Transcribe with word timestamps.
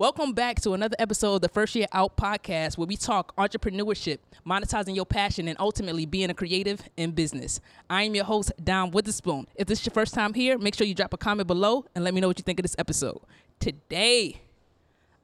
Welcome 0.00 0.32
back 0.32 0.60
to 0.60 0.74
another 0.74 0.94
episode 1.00 1.34
of 1.34 1.40
the 1.40 1.48
First 1.48 1.74
Year 1.74 1.88
Out 1.92 2.16
podcast 2.16 2.78
where 2.78 2.86
we 2.86 2.96
talk 2.96 3.34
entrepreneurship, 3.34 4.18
monetizing 4.46 4.94
your 4.94 5.04
passion, 5.04 5.48
and 5.48 5.58
ultimately 5.58 6.06
being 6.06 6.30
a 6.30 6.34
creative 6.34 6.88
in 6.96 7.10
business. 7.10 7.58
I 7.90 8.04
am 8.04 8.14
your 8.14 8.24
host, 8.24 8.52
Don 8.62 8.92
Witherspoon. 8.92 9.48
If 9.56 9.66
this 9.66 9.80
is 9.80 9.86
your 9.86 9.92
first 9.92 10.14
time 10.14 10.34
here, 10.34 10.56
make 10.56 10.76
sure 10.76 10.86
you 10.86 10.94
drop 10.94 11.14
a 11.14 11.16
comment 11.16 11.48
below 11.48 11.84
and 11.96 12.04
let 12.04 12.14
me 12.14 12.20
know 12.20 12.28
what 12.28 12.38
you 12.38 12.44
think 12.44 12.60
of 12.60 12.62
this 12.62 12.76
episode. 12.78 13.18
Today, 13.58 14.40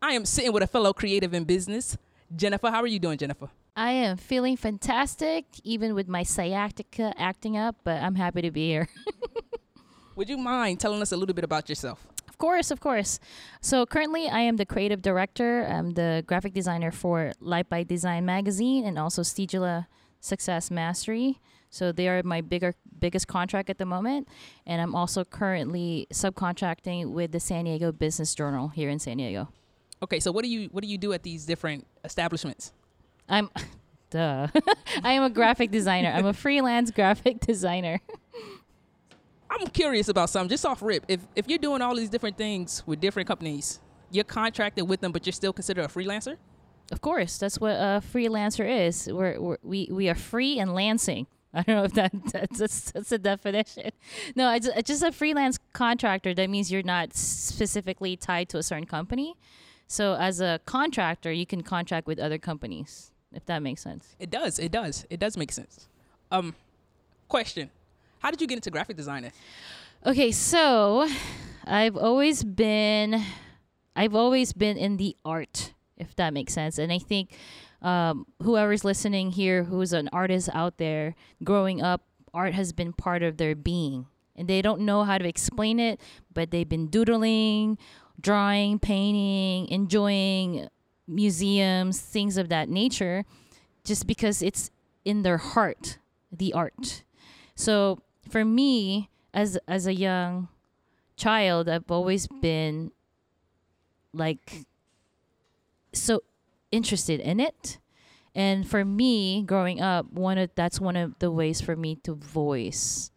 I 0.02 0.14
am 0.14 0.24
sitting 0.24 0.52
with 0.52 0.65
a 0.65 0.67
fellow 0.67 0.93
creative 0.93 1.33
in 1.35 1.45
business, 1.45 1.97
Jennifer. 2.35 2.69
How 2.69 2.83
are 2.83 2.88
you 2.88 2.99
doing, 2.99 3.17
Jennifer? 3.17 3.51
I 3.77 3.93
am 3.93 4.17
feeling 4.17 4.56
fantastic, 4.56 5.45
even 5.63 5.95
with 5.95 6.09
my 6.09 6.25
sciatica 6.25 7.15
acting 7.17 7.56
up, 7.56 7.77
but 7.85 8.03
I'm 8.03 8.17
happy 8.17 8.43
to 8.43 8.51
be 8.51 8.71
here. 8.71 8.88
Would 10.17 10.29
you 10.29 10.37
mind 10.37 10.81
telling 10.81 11.01
us 11.01 11.13
a 11.13 11.17
little 11.17 11.35
bit 11.37 11.45
about 11.45 11.69
yourself? 11.69 12.04
Of 12.35 12.38
course, 12.38 12.72
of 12.72 12.80
course. 12.80 13.21
So 13.60 13.87
currently, 13.87 14.28
I 14.28 14.40
am 14.40 14.56
the 14.56 14.67
creative 14.67 15.00
director. 15.00 15.64
I'm 15.67 15.92
the 15.92 16.24
graphic 16.27 16.52
designer 16.52 16.90
for 16.90 17.32
Light 17.38 17.68
by 17.68 17.84
Design 17.84 18.26
magazine 18.26 18.84
and 18.84 18.98
also 18.98 19.22
Stigula 19.22 19.86
Success 20.18 20.68
Mastery. 20.68 21.38
So 21.70 21.92
they 21.92 22.09
are 22.09 22.24
my 22.24 22.40
bigger 22.40 22.74
biggest 22.98 23.28
contract 23.28 23.70
at 23.70 23.78
the 23.78 23.86
moment, 23.86 24.26
and 24.66 24.82
I'm 24.82 24.96
also 24.96 25.23
currently 25.24 26.09
subcontracting 26.12 27.12
with 27.12 27.30
the 27.30 27.38
San 27.38 27.66
Diego 27.66 27.92
Business 27.92 28.34
Journal 28.34 28.66
here 28.66 28.90
in 28.90 28.98
San 28.98 29.18
Diego. 29.18 29.48
Okay, 30.02 30.18
so 30.18 30.32
what 30.32 30.42
do 30.42 30.51
you 30.51 30.68
what 30.73 30.82
do 30.82 30.88
you 30.88 30.98
do 30.98 31.12
at 31.12 31.23
these 31.23 31.46
different 31.46 31.87
establishments? 32.04 32.73
I'm 33.28 33.48
duh. 34.10 34.48
I 35.04 35.12
am 35.12 35.23
a 35.23 35.30
graphic 35.30 35.70
designer. 35.70 36.10
I'm 36.12 36.26
a 36.26 36.32
freelance 36.32 36.90
graphic 36.90 37.38
designer. 37.46 38.01
I'm 39.60 39.66
curious 39.68 40.08
about 40.08 40.30
something 40.30 40.48
just 40.48 40.66
off 40.66 40.82
rip. 40.82 41.04
If 41.08 41.20
if 41.36 41.48
you're 41.48 41.58
doing 41.58 41.82
all 41.82 41.95
these 41.95 42.10
different 42.10 42.36
things 42.36 42.82
with 42.86 43.00
different 43.00 43.28
companies, 43.28 43.80
you're 44.10 44.24
contracted 44.24 44.88
with 44.88 45.00
them, 45.00 45.12
but 45.12 45.26
you're 45.26 45.32
still 45.32 45.52
considered 45.52 45.84
a 45.84 45.88
freelancer. 45.88 46.36
Of 46.92 47.00
course, 47.00 47.38
that's 47.38 47.59
what 47.59 47.72
a 47.72 48.02
freelancer 48.12 48.87
is. 48.87 49.09
We're, 49.10 49.40
we're 49.40 49.59
we 49.62 49.88
we 49.90 50.09
are 50.09 50.14
free 50.14 50.59
and 50.59 50.74
lancing. 50.74 51.26
I 51.54 51.62
don't 51.62 51.76
know 51.76 51.84
if 51.84 51.95
that 51.95 52.12
that's 52.32 52.59
that's, 52.59 52.92
that's 52.92 53.12
a 53.12 53.18
definition. 53.18 53.90
No, 54.37 54.52
it's, 54.52 54.66
it's 54.66 54.88
just 54.88 55.02
a 55.02 55.12
freelance 55.12 55.59
contractor. 55.73 56.34
That 56.34 56.51
means 56.51 56.70
you're 56.70 56.82
not 56.82 57.14
specifically 57.14 58.16
tied 58.16 58.48
to 58.51 58.59
a 58.59 58.62
certain 58.62 58.86
company. 58.86 59.34
So 59.86 60.14
as 60.14 60.40
a 60.40 60.60
contractor, 60.64 61.32
you 61.32 61.46
can 61.46 61.62
contract 61.62 62.07
with 62.07 62.18
other 62.18 62.38
companies. 62.38 63.12
If 63.32 63.46
that 63.46 63.62
makes 63.62 63.82
sense. 63.82 64.14
It 64.20 64.31
does. 64.31 64.59
It 64.59 64.70
does. 64.70 65.07
It 65.11 65.19
does 65.19 65.36
make 65.36 65.51
sense. 65.53 65.89
Um, 66.31 66.55
question: 67.29 67.70
How 68.25 68.30
did 68.30 68.41
you 68.41 68.47
get 68.47 68.56
into 68.56 68.70
graphic 68.70 68.97
designing? 68.97 69.33
Okay, 70.06 70.33
so 70.33 71.06
I've 71.67 71.94
always 71.94 72.42
been 72.42 73.22
I've 73.94 74.14
always 74.14 74.55
been 74.55 74.78
in 74.78 74.97
the 74.97 75.14
art, 75.27 75.75
if 75.98 76.17
that 76.17 76.33
makes 76.33 76.55
sense. 76.55 76.78
And 76.78 76.91
I 76.91 76.98
think 76.98 77.36
um, 77.83 78.27
whoever's 78.42 78.83
listening 78.83 79.33
here 79.33 79.64
who's 79.64 79.92
an 79.92 80.08
artist 80.11 80.48
out 80.55 80.78
there, 80.78 81.14
growing 81.45 81.83
up, 81.83 82.00
art 82.33 82.55
has 82.55 82.72
been 82.72 82.95
part 82.95 83.22
of 83.22 83.36
their 83.36 83.55
being. 83.55 84.06
And 84.34 84.48
they 84.48 84.62
don't 84.62 84.80
know 84.80 85.05
how 85.05 85.19
to 85.19 85.28
explain 85.28 85.78
it, 85.78 86.00
but 86.33 86.50
they've 86.50 86.67
been 86.67 86.86
doodling, 86.86 87.77
drawing, 88.19 88.78
painting, 88.78 89.69
enjoying 89.69 90.69
museums, 91.06 92.00
things 92.00 92.39
of 92.39 92.48
that 92.48 92.70
nature, 92.70 93.27
just 93.84 94.06
because 94.06 94.41
it's 94.41 94.70
in 95.05 95.25
their 95.25 95.36
heart, 95.36 95.98
the 96.33 96.55
art. 96.55 97.05
So 97.55 98.00
for 98.28 98.44
me, 98.44 99.11
as 99.33 99.58
as 99.69 99.86
a 99.86 99.94
young 99.94 100.48
child, 101.17 101.69
I've 101.69 101.91
always 101.91 102.27
been 102.27 102.92
like 104.12 104.67
so 105.92 106.22
interested 106.70 107.20
in 107.20 107.41
it. 107.41 107.78
And 108.34 108.69
for 108.69 108.84
me, 108.84 109.42
growing 109.42 109.80
up, 109.80 110.12
one 110.12 110.39
of 110.39 110.50
that's 110.55 110.80
one 110.80 110.97
of 110.97 111.19
the 111.20 111.30
ways 111.30 111.61
for 111.61 111.77
me 111.77 111.97
to 112.02 112.14
voice 112.14 113.11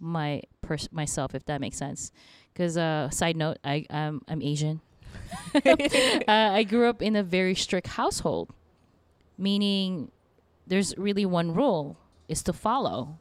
my 0.00 0.42
pers- 0.62 0.90
myself, 0.90 1.34
if 1.34 1.44
that 1.46 1.60
makes 1.60 1.76
sense. 1.76 2.10
Because 2.52 2.76
uh, 2.76 3.08
side 3.10 3.36
note, 3.36 3.58
I 3.64 3.86
um, 3.88 4.22
I'm 4.28 4.42
Asian. 4.42 4.80
uh, 5.54 5.60
I 6.28 6.64
grew 6.64 6.88
up 6.88 7.02
in 7.02 7.14
a 7.14 7.22
very 7.22 7.54
strict 7.54 7.86
household, 7.86 8.50
meaning 9.38 10.10
there's 10.66 10.96
really 10.98 11.24
one 11.24 11.54
rule 11.54 11.96
is 12.28 12.42
to 12.44 12.52
follow. 12.52 13.18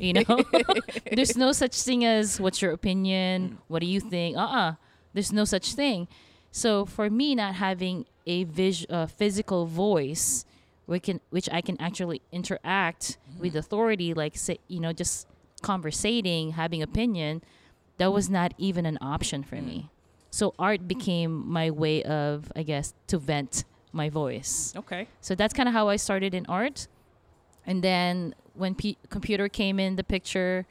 You 0.00 0.12
know, 0.14 0.44
there's 1.12 1.36
no 1.36 1.52
such 1.52 1.80
thing 1.82 2.04
as 2.04 2.40
what's 2.40 2.60
your 2.62 2.72
opinion, 2.72 3.58
what 3.68 3.80
do 3.80 3.86
you 3.86 4.00
think? 4.00 4.36
Uh 4.36 4.40
uh 4.40 4.74
there's 5.12 5.32
no 5.32 5.44
such 5.44 5.74
thing. 5.74 6.08
So 6.52 6.84
for 6.84 7.10
me, 7.10 7.34
not 7.34 7.54
having 7.54 8.06
a 8.26 8.44
vis- 8.44 8.86
uh, 8.90 9.06
physical 9.06 9.66
voice, 9.66 10.44
we 10.86 11.00
can 11.00 11.20
which 11.30 11.48
I 11.52 11.60
can 11.60 11.80
actually 11.80 12.22
interact 12.32 13.18
with 13.38 13.56
authority, 13.56 14.14
like 14.14 14.36
say 14.36 14.58
you 14.68 14.80
know 14.80 14.92
just 14.92 15.26
conversating, 15.62 16.52
having 16.52 16.82
opinion, 16.82 17.42
that 17.98 18.12
was 18.12 18.28
not 18.30 18.54
even 18.58 18.86
an 18.86 18.98
option 19.00 19.42
for 19.42 19.56
me. 19.56 19.90
So 20.30 20.54
art 20.58 20.86
became 20.86 21.50
my 21.50 21.70
way 21.70 22.02
of, 22.04 22.50
I 22.54 22.62
guess, 22.62 22.94
to 23.08 23.18
vent 23.18 23.64
my 23.92 24.08
voice. 24.08 24.72
Okay. 24.76 25.08
So 25.20 25.34
that's 25.34 25.52
kind 25.52 25.68
of 25.68 25.74
how 25.74 25.88
I 25.88 25.96
started 25.96 26.34
in 26.34 26.46
art. 26.46 26.86
And 27.66 27.82
then 27.82 28.34
when 28.60 28.74
P- 28.74 28.98
computer 29.08 29.48
came 29.48 29.80
in 29.80 29.96
the 29.96 30.04
picture, 30.04 30.66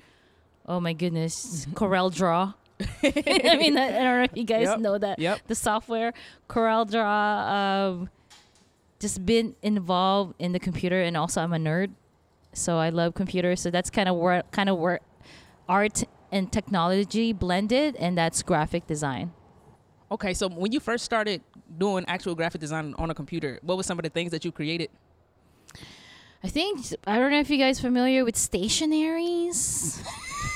oh 0.67 0.79
my 0.79 0.93
goodness, 0.93 1.65
Corel 1.73 2.13
Draw. 2.13 2.53
I 3.03 3.57
mean, 3.57 3.77
I, 3.77 3.87
I 3.87 4.03
don't 4.03 4.17
know 4.19 4.23
if 4.23 4.37
you 4.37 4.45
guys 4.45 4.63
Yep. 4.67 4.79
know 4.79 4.97
that 4.97 5.19
Yep. 5.19 5.39
the 5.47 5.55
software 5.55 6.13
Corel 6.47 6.89
Draw. 6.89 7.03
Um, 7.91 8.09
just 8.99 9.25
been 9.25 9.55
involved 9.61 10.35
in 10.39 10.51
the 10.51 10.59
computer, 10.59 11.01
and 11.01 11.15
also 11.17 11.41
I'm 11.41 11.53
a 11.53 11.57
nerd, 11.57 11.91
so 12.53 12.77
I 12.77 12.89
love 12.89 13.13
computers. 13.15 13.59
So 13.61 13.69
that's 13.71 13.89
kind 13.89 14.07
of 14.09 14.15
where 14.17 14.43
kind 14.51 14.69
of 14.69 14.77
where 14.77 14.99
art 15.67 16.03
and 16.31 16.51
technology 16.51 17.33
blended, 17.33 17.95
and 17.95 18.17
that's 18.17 18.43
graphic 18.43 18.87
design. 18.87 19.31
Okay. 20.11 20.33
So 20.33 20.47
when 20.49 20.71
you 20.71 20.79
first 20.79 21.03
started 21.05 21.41
doing 21.77 22.03
actual 22.07 22.35
graphic 22.35 22.59
design 22.61 22.93
on 22.97 23.09
a 23.09 23.13
computer, 23.15 23.59
what 23.61 23.77
were 23.77 23.83
some 23.83 23.97
of 23.99 24.03
the 24.03 24.09
things 24.09 24.31
that 24.31 24.43
you 24.45 24.51
created? 24.51 24.89
I 26.43 26.47
think 26.47 26.85
I 27.05 27.19
don't 27.19 27.31
know 27.31 27.39
if 27.39 27.49
you 27.49 27.57
guys 27.57 27.79
familiar 27.79 28.23
with 28.25 28.35
stationaries. 28.35 30.01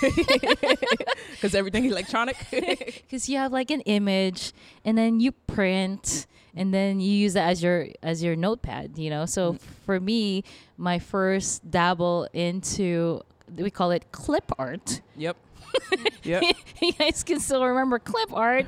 Because 1.31 1.55
everything 1.55 1.85
electronic. 1.85 2.38
because 2.51 3.27
you 3.27 3.38
have 3.38 3.51
like 3.51 3.71
an 3.71 3.81
image 3.81 4.53
and 4.85 4.97
then 4.97 5.19
you 5.19 5.31
print 5.31 6.25
and 6.55 6.73
then 6.73 6.99
you 6.99 7.11
use 7.11 7.33
that 7.33 7.49
as 7.49 7.63
your 7.63 7.88
as 8.01 8.23
your 8.23 8.35
notepad 8.35 8.97
you 8.97 9.09
know 9.09 9.25
so 9.25 9.53
mm. 9.53 9.59
for 9.85 9.99
me 9.99 10.44
my 10.77 10.99
first 10.99 11.69
dabble 11.69 12.27
into 12.33 13.21
we 13.55 13.71
call 13.71 13.91
it 13.91 14.11
clip 14.11 14.51
art 14.57 15.01
yep. 15.15 15.35
Yep. 16.23 16.44
you 16.81 16.94
guys 16.94 17.23
can 17.23 17.39
still 17.39 17.65
remember 17.65 18.00
clip 18.00 18.31
art 18.31 18.65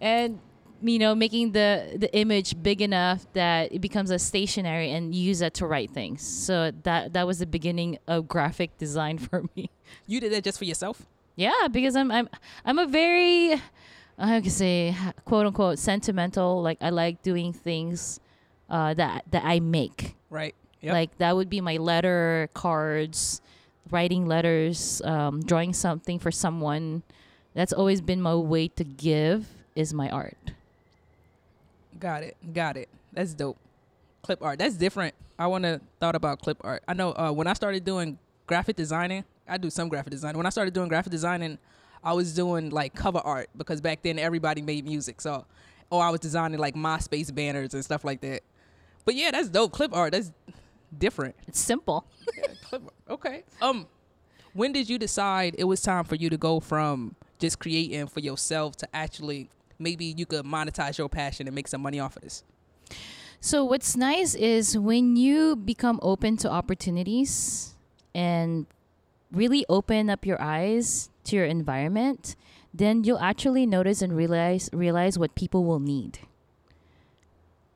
and 0.00 0.38
you 0.82 0.98
know 0.98 1.14
making 1.14 1.52
the 1.52 1.96
the 1.96 2.08
image 2.16 2.60
big 2.62 2.80
enough 2.80 3.26
that 3.34 3.72
it 3.72 3.80
becomes 3.80 4.10
a 4.10 4.18
stationary 4.18 4.90
and 4.90 5.14
use 5.14 5.38
that 5.40 5.54
to 5.54 5.66
write 5.66 5.90
things 5.90 6.22
so 6.22 6.70
that 6.84 7.12
that 7.12 7.26
was 7.26 7.38
the 7.38 7.46
beginning 7.46 7.98
of 8.06 8.26
graphic 8.28 8.76
design 8.78 9.18
for 9.26 9.44
me 9.56 9.70
You 10.06 10.20
did 10.20 10.32
that 10.32 10.44
just 10.44 10.58
for 10.58 10.64
yourself. 10.64 11.02
yeah, 11.36 11.68
because 11.70 11.96
I'm 11.96 12.10
I'm 12.10 12.28
I'm 12.64 12.78
a 12.78 12.86
very 12.86 13.60
I 14.18 14.40
can 14.40 14.50
say 14.50 14.94
quote 15.24 15.46
unquote 15.46 15.78
sentimental. 15.78 16.60
Like 16.62 16.78
I 16.80 16.90
like 16.90 17.22
doing 17.22 17.52
things 17.52 18.20
uh, 18.68 18.94
that 18.94 19.24
that 19.30 19.44
I 19.44 19.60
make. 19.60 20.14
Right. 20.28 20.54
Yep. 20.82 20.92
Like 20.92 21.18
that 21.18 21.34
would 21.36 21.48
be 21.50 21.60
my 21.60 21.76
letter 21.78 22.48
cards, 22.54 23.40
writing 23.90 24.26
letters, 24.26 25.00
um, 25.04 25.40
drawing 25.42 25.72
something 25.72 26.18
for 26.18 26.30
someone. 26.30 27.02
That's 27.54 27.72
always 27.72 28.00
been 28.00 28.20
my 28.22 28.34
way 28.36 28.68
to 28.76 28.84
give 28.84 29.46
is 29.74 29.92
my 29.92 30.08
art. 30.10 30.36
Got 32.00 32.22
it. 32.22 32.36
Got 32.52 32.76
it. 32.76 32.88
That's 33.12 33.34
dope. 33.34 33.58
Clip 34.22 34.42
art. 34.42 34.58
That's 34.58 34.74
different. 34.74 35.14
I 35.38 35.46
want 35.46 35.64
to 35.64 35.80
thought 36.00 36.14
about 36.14 36.40
clip 36.40 36.58
art. 36.62 36.82
I 36.88 36.94
know 36.94 37.12
uh, 37.12 37.30
when 37.30 37.46
I 37.46 37.52
started 37.52 37.84
doing 37.84 38.18
graphic 38.46 38.76
designing, 38.76 39.24
I 39.46 39.58
do 39.58 39.70
some 39.70 39.88
graphic 39.88 40.10
design. 40.10 40.36
When 40.36 40.46
I 40.46 40.50
started 40.50 40.74
doing 40.74 40.88
graphic 40.88 41.12
designing, 41.12 41.58
I 42.02 42.14
was 42.14 42.34
doing 42.34 42.70
like 42.70 42.94
cover 42.94 43.20
art 43.22 43.50
because 43.56 43.80
back 43.80 44.02
then 44.02 44.18
everybody 44.18 44.62
made 44.62 44.84
music. 44.84 45.20
So, 45.20 45.44
or 45.90 46.02
I 46.02 46.10
was 46.10 46.20
designing 46.20 46.58
like 46.58 46.74
MySpace 46.74 47.34
banners 47.34 47.74
and 47.74 47.84
stuff 47.84 48.04
like 48.04 48.20
that. 48.22 48.42
But 49.04 49.14
yeah, 49.14 49.30
that's 49.30 49.48
dope. 49.48 49.72
Clip 49.72 49.94
art. 49.94 50.12
That's 50.12 50.32
different. 50.96 51.34
It's 51.46 51.60
simple. 51.60 52.06
Yeah, 52.36 52.54
clip 52.64 52.82
art. 52.84 52.94
Okay. 53.10 53.44
Um, 53.60 53.86
when 54.52 54.72
did 54.72 54.88
you 54.88 54.98
decide 54.98 55.54
it 55.58 55.64
was 55.64 55.82
time 55.82 56.04
for 56.04 56.14
you 56.14 56.30
to 56.30 56.36
go 56.36 56.60
from 56.60 57.16
just 57.38 57.58
creating 57.58 58.06
for 58.06 58.20
yourself 58.20 58.76
to 58.76 58.88
actually 58.94 59.48
maybe 59.80 60.04
you 60.16 60.26
could 60.26 60.44
monetize 60.44 60.98
your 60.98 61.08
passion 61.08 61.48
and 61.48 61.54
make 61.54 61.66
some 61.68 61.80
money 61.82 61.98
off 61.98 62.16
of 62.16 62.22
this? 62.22 62.44
So 63.40 63.64
what's 63.64 63.96
nice 63.96 64.34
is 64.34 64.76
when 64.76 65.16
you 65.16 65.56
become 65.56 65.98
open 66.02 66.36
to 66.38 66.50
opportunities 66.50 67.74
and 68.14 68.66
really 69.32 69.64
open 69.68 70.10
up 70.10 70.26
your 70.26 70.40
eyes 70.42 71.08
to 71.24 71.36
your 71.36 71.46
environment, 71.46 72.36
then 72.74 73.02
you'll 73.04 73.18
actually 73.18 73.64
notice 73.66 74.02
and 74.02 74.14
realize 74.14 74.68
realize 74.72 75.18
what 75.18 75.34
people 75.34 75.64
will 75.64 75.80
need. 75.80 76.18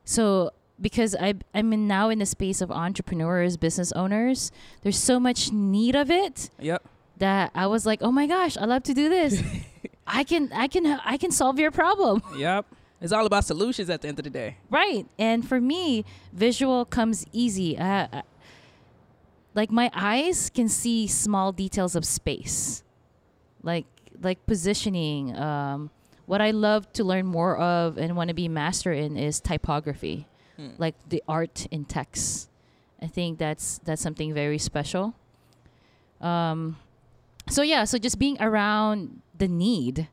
So 0.05 0.51
because 0.81 1.15
I 1.19 1.35
I'm 1.55 1.73
in 1.73 1.87
now 1.89 2.11
in 2.11 2.19
the 2.19 2.27
space 2.27 2.61
of 2.61 2.71
entrepreneurs, 2.71 3.57
business 3.57 3.93
owners, 3.93 4.53
there's 4.83 4.99
so 4.99 5.19
much 5.19 5.51
need 5.53 5.95
of 5.97 6.11
it 6.11 6.51
Yep. 6.61 6.83
that 7.19 7.51
I 7.55 7.67
was 7.67 7.87
like, 7.87 8.03
"Oh 8.03 8.13
my 8.13 8.27
gosh, 8.27 8.57
I 8.57 8.65
love 8.67 8.83
to 8.85 8.95
do 8.95 9.09
this. 9.09 9.41
I 10.07 10.25
can 10.25 10.53
I 10.53 10.69
can 10.69 10.87
I 11.05 11.17
can 11.17 11.31
solve 11.31 11.59
your 11.59 11.71
problem." 11.71 12.23
Yep. 12.39 12.67
It's 13.01 13.13
all 13.13 13.27
about 13.27 13.45
solutions 13.45 13.91
at 13.91 14.01
the 14.01 14.09
end 14.09 14.19
of 14.19 14.25
the 14.25 14.31
day. 14.31 14.57
Right. 14.71 15.07
And 15.19 15.47
for 15.47 15.61
me, 15.61 16.05
visual 16.33 16.87
comes 16.87 17.27
easy. 17.33 17.77
Uh, 17.77 18.07
uh, 18.13 18.23
like 19.55 19.71
my 19.71 19.91
eyes 19.95 20.49
can 20.49 20.69
see 20.69 21.07
small 21.07 21.53
details 21.53 21.95
of 21.97 22.05
space, 22.05 22.83
like 23.63 23.87
like 24.23 24.45
positioning. 24.47 25.37
Um, 25.37 25.91
what 26.27 26.41
I 26.41 26.53
love 26.53 26.91
to 26.95 27.05
learn 27.05 27.27
more 27.27 27.59
of 27.59 27.99
and 27.99 28.17
want 28.17 28.29
to 28.29 28.35
be 28.35 28.49
master 28.49 28.93
in 28.93 29.17
is 29.19 29.41
typography, 29.41 30.27
Hmm. 30.57 30.71
like 30.79 30.95
the 31.09 31.23
art 31.29 31.67
in 31.71 31.85
text. 31.85 32.49
I 33.03 33.07
think 33.07 33.39
that's 33.39 33.81
that's 33.85 34.01
something 34.01 34.33
very 34.33 34.57
special. 34.59 35.15
Um, 36.23 36.79
so 37.51 37.61
yeah, 37.63 37.85
so 37.85 37.99
just 37.99 38.19
being 38.19 38.39
around 38.41 39.21
the 39.37 39.49
need, 39.49 40.09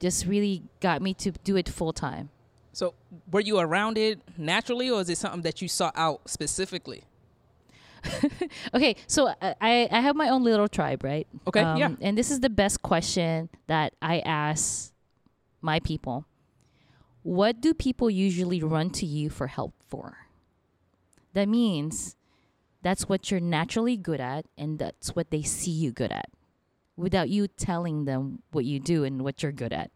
just 0.00 0.26
really 0.26 0.62
got 0.80 1.02
me 1.02 1.14
to 1.14 1.30
do 1.32 1.56
it 1.56 1.68
full 1.68 1.92
time. 1.92 2.30
So, 2.72 2.94
were 3.30 3.40
you 3.40 3.58
around 3.58 3.98
it 3.98 4.20
naturally, 4.38 4.88
or 4.90 5.00
is 5.00 5.10
it 5.10 5.18
something 5.18 5.42
that 5.42 5.60
you 5.60 5.68
sought 5.68 5.94
out 5.96 6.28
specifically? 6.28 7.04
Okay, 8.74 8.96
so 9.06 9.28
uh, 9.28 9.54
I 9.60 9.88
I 9.90 10.00
have 10.00 10.16
my 10.16 10.28
own 10.30 10.42
little 10.42 10.68
tribe, 10.68 11.04
right? 11.04 11.26
Okay, 11.46 11.60
Um, 11.60 11.76
yeah. 11.76 11.90
And 12.00 12.16
this 12.16 12.30
is 12.30 12.40
the 12.40 12.48
best 12.48 12.80
question 12.82 13.48
that 13.66 13.92
I 14.00 14.20
ask 14.20 14.92
my 15.60 15.80
people. 15.80 16.24
What 17.22 17.60
do 17.60 17.74
people 17.74 18.08
usually 18.08 18.62
run 18.62 18.88
to 18.90 19.04
you 19.04 19.28
for 19.28 19.48
help 19.48 19.74
for? 19.86 20.16
That 21.34 21.48
means 21.48 22.16
that's 22.82 23.08
what 23.08 23.30
you're 23.30 23.40
naturally 23.40 23.96
good 23.98 24.20
at, 24.20 24.46
and 24.56 24.78
that's 24.78 25.14
what 25.14 25.30
they 25.30 25.42
see 25.42 25.70
you 25.70 25.92
good 25.92 26.10
at, 26.12 26.30
without 27.00 27.28
you 27.28 27.48
telling 27.48 28.04
them 28.04 28.42
what 28.52 28.64
you 28.64 28.78
do 28.78 29.04
and 29.04 29.22
what 29.22 29.42
you're 29.42 29.52
good 29.52 29.72
at. 29.72 29.90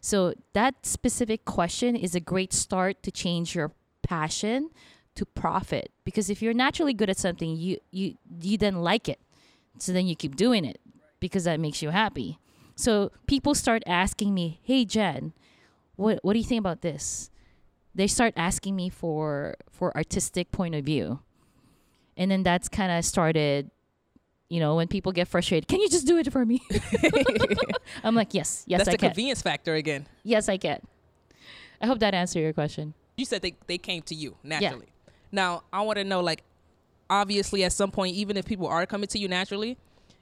So 0.00 0.34
that 0.52 0.86
specific 0.86 1.44
question 1.44 1.96
is 1.96 2.14
a 2.14 2.20
great 2.20 2.52
start 2.52 3.02
to 3.02 3.10
change 3.10 3.54
your 3.54 3.72
passion 4.02 4.70
to 5.14 5.24
profit. 5.24 5.90
Because 6.04 6.30
if 6.30 6.42
you're 6.42 6.54
naturally 6.54 6.94
good 6.94 7.10
at 7.10 7.18
something 7.18 7.56
you 7.56 7.78
you 7.90 8.16
you 8.40 8.56
then 8.56 8.82
like 8.82 9.08
it. 9.08 9.20
So 9.78 9.92
then 9.92 10.06
you 10.06 10.14
keep 10.14 10.36
doing 10.36 10.64
it 10.64 10.80
because 11.18 11.44
that 11.44 11.60
makes 11.60 11.82
you 11.82 11.90
happy. 11.90 12.38
So 12.76 13.10
people 13.26 13.54
start 13.54 13.82
asking 13.86 14.34
me 14.34 14.60
hey 14.62 14.84
jen 14.84 15.32
what 15.96 16.18
what 16.22 16.32
do 16.32 16.38
you 16.38 16.44
think 16.44 16.60
about 16.60 16.80
this? 16.80 17.30
They 17.94 18.06
start 18.06 18.32
asking 18.36 18.76
me 18.76 18.88
for 18.88 19.56
for 19.70 19.94
artistic 19.96 20.50
point 20.52 20.74
of 20.74 20.84
view. 20.84 21.20
And 22.16 22.30
then 22.30 22.42
that's 22.42 22.68
kind 22.68 22.92
of 22.92 23.04
started 23.04 23.70
you 24.50 24.60
know 24.60 24.74
when 24.76 24.88
people 24.88 25.12
get 25.12 25.26
frustrated 25.28 25.66
can 25.68 25.80
you 25.80 25.88
just 25.88 26.06
do 26.06 26.18
it 26.18 26.30
for 26.32 26.44
me 26.44 26.60
i'm 28.04 28.14
like 28.14 28.34
yes 28.34 28.64
yes 28.66 28.78
That's 28.78 28.88
i 28.88 28.92
the 28.92 28.98
can 28.98 29.08
convenience 29.10 29.40
factor 29.42 29.74
again. 29.74 30.06
yes 30.24 30.48
i 30.48 30.58
can 30.58 30.80
i 31.80 31.86
hope 31.86 32.00
that 32.00 32.12
answered 32.14 32.40
your 32.40 32.52
question 32.52 32.92
You 33.16 33.24
said 33.24 33.42
they, 33.42 33.54
they 33.66 33.78
came 33.78 34.02
to 34.02 34.14
you 34.14 34.36
naturally. 34.42 34.88
Yeah. 34.88 35.12
Now, 35.32 35.62
I 35.72 35.82
want 35.82 35.98
to 35.98 36.04
know 36.04 36.20
like, 36.22 36.42
obviously, 37.08 37.62
at 37.64 37.72
some 37.72 37.90
point, 37.90 38.16
even 38.16 38.36
if 38.36 38.44
people 38.46 38.66
are 38.66 38.86
coming 38.86 39.08
to 39.08 39.18
you 39.18 39.28
naturally, 39.28 39.76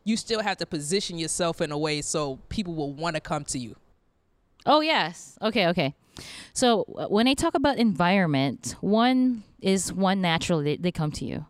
you 0.05 0.17
still 0.17 0.43
have 0.43 0.57
to 0.59 0.67
position 0.67 1.17
yourself 1.17 1.61
in 1.61 1.71
a 1.71 1.79
way 1.79 2.03
so 2.03 2.39
people 2.49 2.75
will 2.75 2.93
want 2.93 3.15
to 3.15 3.21
come 3.21 3.45
to 3.55 3.59
you. 3.59 3.77
Oh 4.67 4.81
yes. 4.83 5.39
Okay. 5.41 5.69
Okay. 5.69 5.95
So 6.53 6.85
uh, 6.99 7.07
when 7.07 7.29
I 7.29 7.35
talk 7.35 7.55
about 7.55 7.79
environment, 7.79 8.75
one 8.81 9.45
is 9.63 9.93
one 9.93 10.21
natural 10.21 10.63
they, 10.63 10.77
they 10.77 10.91
come 10.93 11.13
to 11.13 11.25
you, 11.25 11.47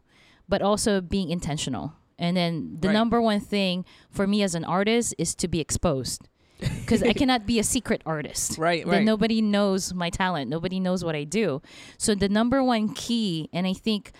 but 0.48 0.60
also 0.60 1.00
being 1.00 1.30
intentional. 1.30 1.94
And 2.18 2.36
then 2.36 2.78
the 2.80 2.88
Right. 2.88 2.94
number 2.94 3.20
one 3.22 3.40
thing 3.40 3.84
for 4.10 4.26
me 4.26 4.42
as 4.42 4.54
an 4.54 4.64
artist 4.64 5.14
is 5.18 5.34
to 5.36 5.46
be 5.48 5.60
exposed, 5.60 6.28
because 6.58 7.02
I 7.02 7.12
cannot 7.12 7.46
be 7.46 7.58
a 7.58 7.64
secret 7.64 8.02
artist. 8.04 8.58
Right, 8.58 8.84
Then 8.84 8.92
right. 8.92 9.04
nobody 9.04 9.40
knows 9.40 9.94
my 9.94 10.10
talent. 10.10 10.50
Nobody 10.50 10.80
knows 10.80 11.04
what 11.04 11.14
I 11.14 11.24
do. 11.24 11.62
So 11.96 12.14
the 12.16 12.28
number 12.28 12.62
one 12.64 12.92
key, 12.94 13.48
and 13.52 13.66
I 13.66 13.72
think, 13.72 14.12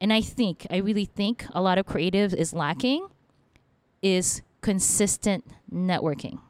and 0.00 0.12
I 0.12 0.20
think, 0.20 0.66
I 0.70 0.78
really 0.78 1.04
think 1.04 1.46
a 1.52 1.62
lot 1.62 1.78
of 1.78 1.86
creatives 1.86 2.34
is 2.34 2.52
lacking, 2.52 3.06
is 4.02 4.42
consistent 4.60 5.44
networking. 5.72 6.40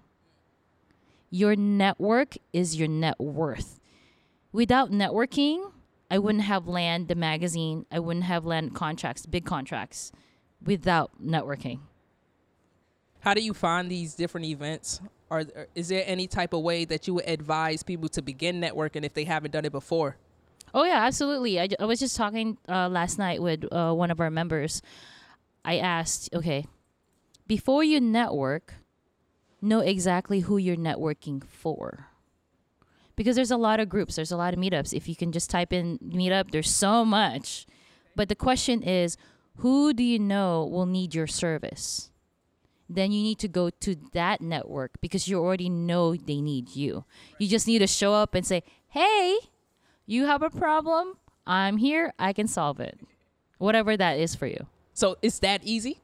Your 1.30 1.56
network 1.56 2.36
is 2.52 2.76
your 2.76 2.88
net 2.88 3.18
worth. 3.20 3.80
Without 4.52 4.90
networking, 4.90 5.72
I 6.10 6.18
wouldn't 6.18 6.44
have 6.44 6.68
land 6.68 7.08
the 7.08 7.16
magazine. 7.16 7.86
I 7.90 7.98
wouldn't 7.98 8.24
have 8.26 8.44
land 8.46 8.74
contracts, 8.74 9.26
big 9.26 9.44
contracts, 9.44 10.12
without 10.64 11.10
networking. 11.22 11.80
How 13.20 13.34
do 13.34 13.40
you 13.40 13.54
find 13.54 13.90
these 13.90 14.14
different 14.14 14.46
events? 14.46 15.00
Are 15.30 15.44
or 15.54 15.66
is 15.74 15.88
there 15.88 16.04
any 16.06 16.26
type 16.26 16.52
of 16.52 16.62
way 16.62 16.84
that 16.84 17.06
you 17.06 17.14
would 17.14 17.28
advise 17.28 17.82
people 17.82 18.08
to 18.10 18.22
begin 18.22 18.60
networking 18.60 19.04
if 19.04 19.14
they 19.14 19.24
haven't 19.24 19.52
done 19.52 19.64
it 19.64 19.72
before? 19.72 20.16
Oh 20.74 20.84
yeah, 20.84 21.04
absolutely. 21.06 21.60
I, 21.60 21.68
I 21.78 21.84
was 21.84 22.00
just 22.00 22.16
talking 22.16 22.58
uh, 22.68 22.88
last 22.88 23.18
night 23.18 23.40
with 23.40 23.64
uh, 23.72 23.92
one 23.92 24.10
of 24.10 24.20
our 24.20 24.30
members. 24.30 24.82
I 25.64 25.78
asked, 25.78 26.28
okay, 26.34 26.66
before 27.46 27.84
you 27.84 28.00
network, 28.00 28.74
know 29.62 29.80
exactly 29.80 30.40
who 30.40 30.58
you're 30.58 30.76
networking 30.76 31.42
for. 31.42 32.08
Because 33.16 33.36
there's 33.36 33.52
a 33.52 33.56
lot 33.56 33.80
of 33.80 33.88
groups, 33.88 34.16
there's 34.16 34.32
a 34.32 34.36
lot 34.36 34.52
of 34.52 34.60
meetups. 34.60 34.92
If 34.92 35.08
you 35.08 35.16
can 35.16 35.30
just 35.32 35.48
type 35.48 35.72
in 35.72 35.98
meetup, 36.00 36.50
there's 36.50 36.70
so 36.70 37.04
much. 37.04 37.66
But 38.16 38.28
the 38.28 38.34
question 38.34 38.82
is, 38.82 39.16
who 39.58 39.92
do 39.92 40.02
you 40.02 40.18
know 40.18 40.64
will 40.64 40.86
need 40.86 41.14
your 41.14 41.26
service? 41.26 42.10
Then 42.88 43.12
you 43.12 43.22
need 43.22 43.38
to 43.38 43.48
go 43.48 43.70
to 43.70 43.96
that 44.12 44.40
network 44.40 45.00
because 45.00 45.26
you 45.26 45.38
already 45.38 45.68
know 45.68 46.14
they 46.14 46.40
need 46.40 46.76
you. 46.76 47.04
You 47.38 47.48
just 47.48 47.66
need 47.66 47.78
to 47.78 47.86
show 47.86 48.12
up 48.12 48.34
and 48.34 48.46
say, 48.46 48.62
hey, 48.90 49.38
you 50.06 50.26
have 50.26 50.42
a 50.42 50.50
problem? 50.50 51.14
I'm 51.46 51.78
here. 51.78 52.12
I 52.18 52.32
can 52.32 52.46
solve 52.46 52.80
it. 52.80 53.00
Whatever 53.58 53.96
that 53.96 54.18
is 54.18 54.34
for 54.34 54.46
you. 54.46 54.66
So 54.92 55.16
it's 55.22 55.38
that 55.40 55.62
easy? 55.64 56.00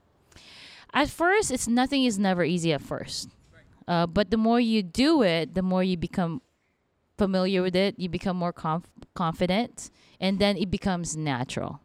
at 0.92 1.08
first 1.08 1.50
it's 1.50 1.68
nothing 1.68 2.04
is 2.04 2.18
never 2.18 2.44
easy 2.44 2.72
at 2.72 2.80
first. 2.80 3.28
Uh, 3.86 4.06
but 4.06 4.30
the 4.30 4.36
more 4.36 4.60
you 4.60 4.82
do 4.82 5.22
it 5.22 5.54
the 5.54 5.62
more 5.62 5.82
you 5.82 5.96
become 5.96 6.42
familiar 7.18 7.62
with 7.62 7.76
it. 7.76 7.98
You 7.98 8.08
become 8.08 8.36
more 8.36 8.52
conf- 8.52 8.88
confident 9.14 9.90
and 10.20 10.38
then 10.38 10.56
it 10.56 10.70
becomes 10.70 11.16
natural 11.16 11.80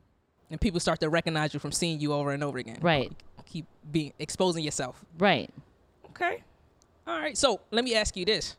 And 0.51 0.61
people 0.61 0.79
start 0.79 0.99
to 1.01 1.09
recognize 1.09 1.53
you 1.53 1.59
from 1.59 1.71
seeing 1.71 1.99
you 1.99 2.13
over 2.13 2.31
and 2.31 2.43
over 2.43 2.57
again. 2.57 2.77
right 2.81 3.11
Keep 3.45 3.65
being 3.91 4.13
exposing 4.19 4.63
yourself. 4.63 5.03
right 5.17 5.49
Okay. 6.11 6.43
All 7.07 7.19
right. 7.19 7.37
So 7.37 7.59
let 7.71 7.83
me 7.83 7.93
ask 7.93 8.15
you 8.15 8.23
this. 8.25 8.55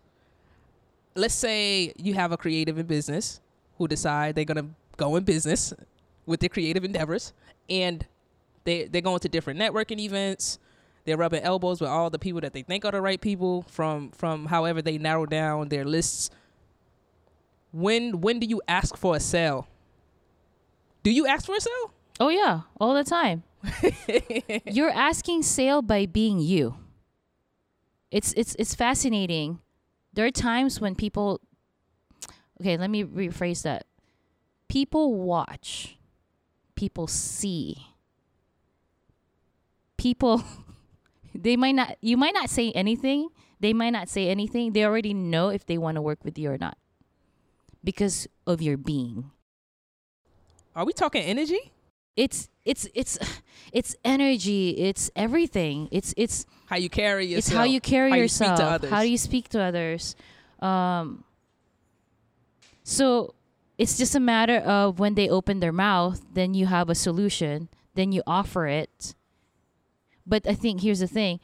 Let's 1.15 1.35
say 1.35 1.93
you 1.97 2.13
have 2.15 2.31
a 2.33 2.37
creative 2.37 2.79
in 2.79 2.87
business 2.87 3.41
who 3.79 3.89
decide 3.89 4.35
they're 4.35 4.45
gonna 4.45 4.69
go 4.97 5.17
in 5.17 5.25
business 5.25 5.73
with 6.27 6.41
their 6.41 6.49
creative 6.51 6.85
endeavors 6.85 7.33
and 7.71 8.05
they 8.65 8.85
they're 8.85 9.01
going 9.01 9.21
to 9.21 9.29
different 9.29 9.59
networking 9.59 9.99
events. 9.99 10.59
They're 11.07 11.17
rubbing 11.17 11.43
elbows 11.43 11.81
with 11.81 11.89
all 11.89 12.11
the 12.11 12.19
people 12.19 12.41
that 12.43 12.53
they 12.53 12.63
think 12.63 12.85
are 12.85 12.91
the 12.93 13.01
right 13.01 13.21
people 13.21 13.63
from 13.69 14.11
from 14.11 14.47
however 14.47 14.83
they 14.83 14.99
narrow 14.99 15.25
down 15.25 15.69
their 15.69 15.85
lists. 15.85 16.31
When 17.73 18.21
when 18.21 18.39
do 18.39 18.47
you 18.47 18.61
ask 18.69 18.97
for 18.97 19.17
a 19.17 19.21
sale? 19.21 19.67
Do 21.07 21.13
you 21.13 21.25
ask 21.29 21.47
for 21.47 21.55
a 21.55 21.61
sale? 21.61 21.95
oh 22.19 22.31
yeah 22.31 22.63
all 22.81 22.93
the 22.93 23.05
time. 23.05 23.45
You're 24.67 24.91
asking 24.91 25.45
sale 25.45 25.81
by 25.81 26.05
being 26.05 26.41
you. 26.41 26.79
It's 28.11 28.33
it's 28.33 28.57
it's 28.59 28.75
fascinating. 28.75 29.61
There 30.15 30.27
are 30.27 30.33
times 30.33 30.81
when 30.81 30.97
people 30.97 31.41
okay 32.61 32.77
let 32.77 32.91
me 32.91 33.05
rephrase 33.05 33.63
that. 33.63 33.87
People 34.67 35.15
watch 35.15 35.97
people 36.75 37.07
see. 37.07 37.87
People 39.97 40.43
they 41.37 41.55
might 41.55 41.77
not 41.77 41.99
you 42.01 42.17
might 42.17 42.35
not 42.35 42.51
say 42.51 42.73
anything 42.73 43.29
they 43.61 43.73
might 43.73 43.91
not 43.91 44.09
say 44.09 44.27
anything 44.27 44.73
they 44.73 44.85
already 44.85 45.15
know 45.15 45.51
if 45.51 45.65
they 45.67 45.79
want 45.79 45.95
to 45.95 46.03
work 46.03 46.25
with 46.25 46.37
you 46.37 46.51
or 46.51 46.59
not 46.59 46.77
because 47.85 48.27
of 48.45 48.61
your 48.61 48.77
being 48.77 49.31
Are 50.77 50.85
we 50.85 50.93
talking 50.93 51.23
energy? 51.23 51.73
it's 52.17 52.49
it's 52.65 52.89
it's 52.95 53.19
it's 53.73 53.95
energy 54.03 54.71
it's 54.71 55.11
everything 55.15 55.87
it's 55.93 56.15
it's 56.17 56.47
How 56.65 56.77
you 56.77 56.89
carry 56.89 57.27
yourself? 57.27 57.39
it's 57.53 57.57
how 57.57 57.65
you 57.65 57.81
carry 57.81 58.11
how 58.11 58.17
yourself 58.17 58.51
You 58.53 58.57
speak 58.57 58.65
to 58.67 58.73
others. 58.73 58.91
how 58.91 59.03
do 59.03 59.09
you 59.11 59.19
speak 59.19 59.49
to 59.51 59.61
others 59.61 60.17
um 60.61 61.25
so 62.83 63.35
it's 63.77 63.99
just 63.99 64.15
a 64.15 64.21
matter 64.21 64.57
of 64.59 64.99
when 64.99 65.15
they 65.15 65.29
open 65.29 65.61
their 65.61 65.73
mouth 65.73 66.23
then 66.33 66.55
you 66.55 66.65
have 66.67 66.89
a 66.89 66.95
solution 66.95 67.69
then 67.95 68.13
you 68.13 68.23
offer 68.27 68.67
it 68.67 69.15
but 70.27 70.47
i 70.49 70.55
think 70.55 70.81
here's 70.81 71.01
the 71.01 71.07
thing 71.07 71.39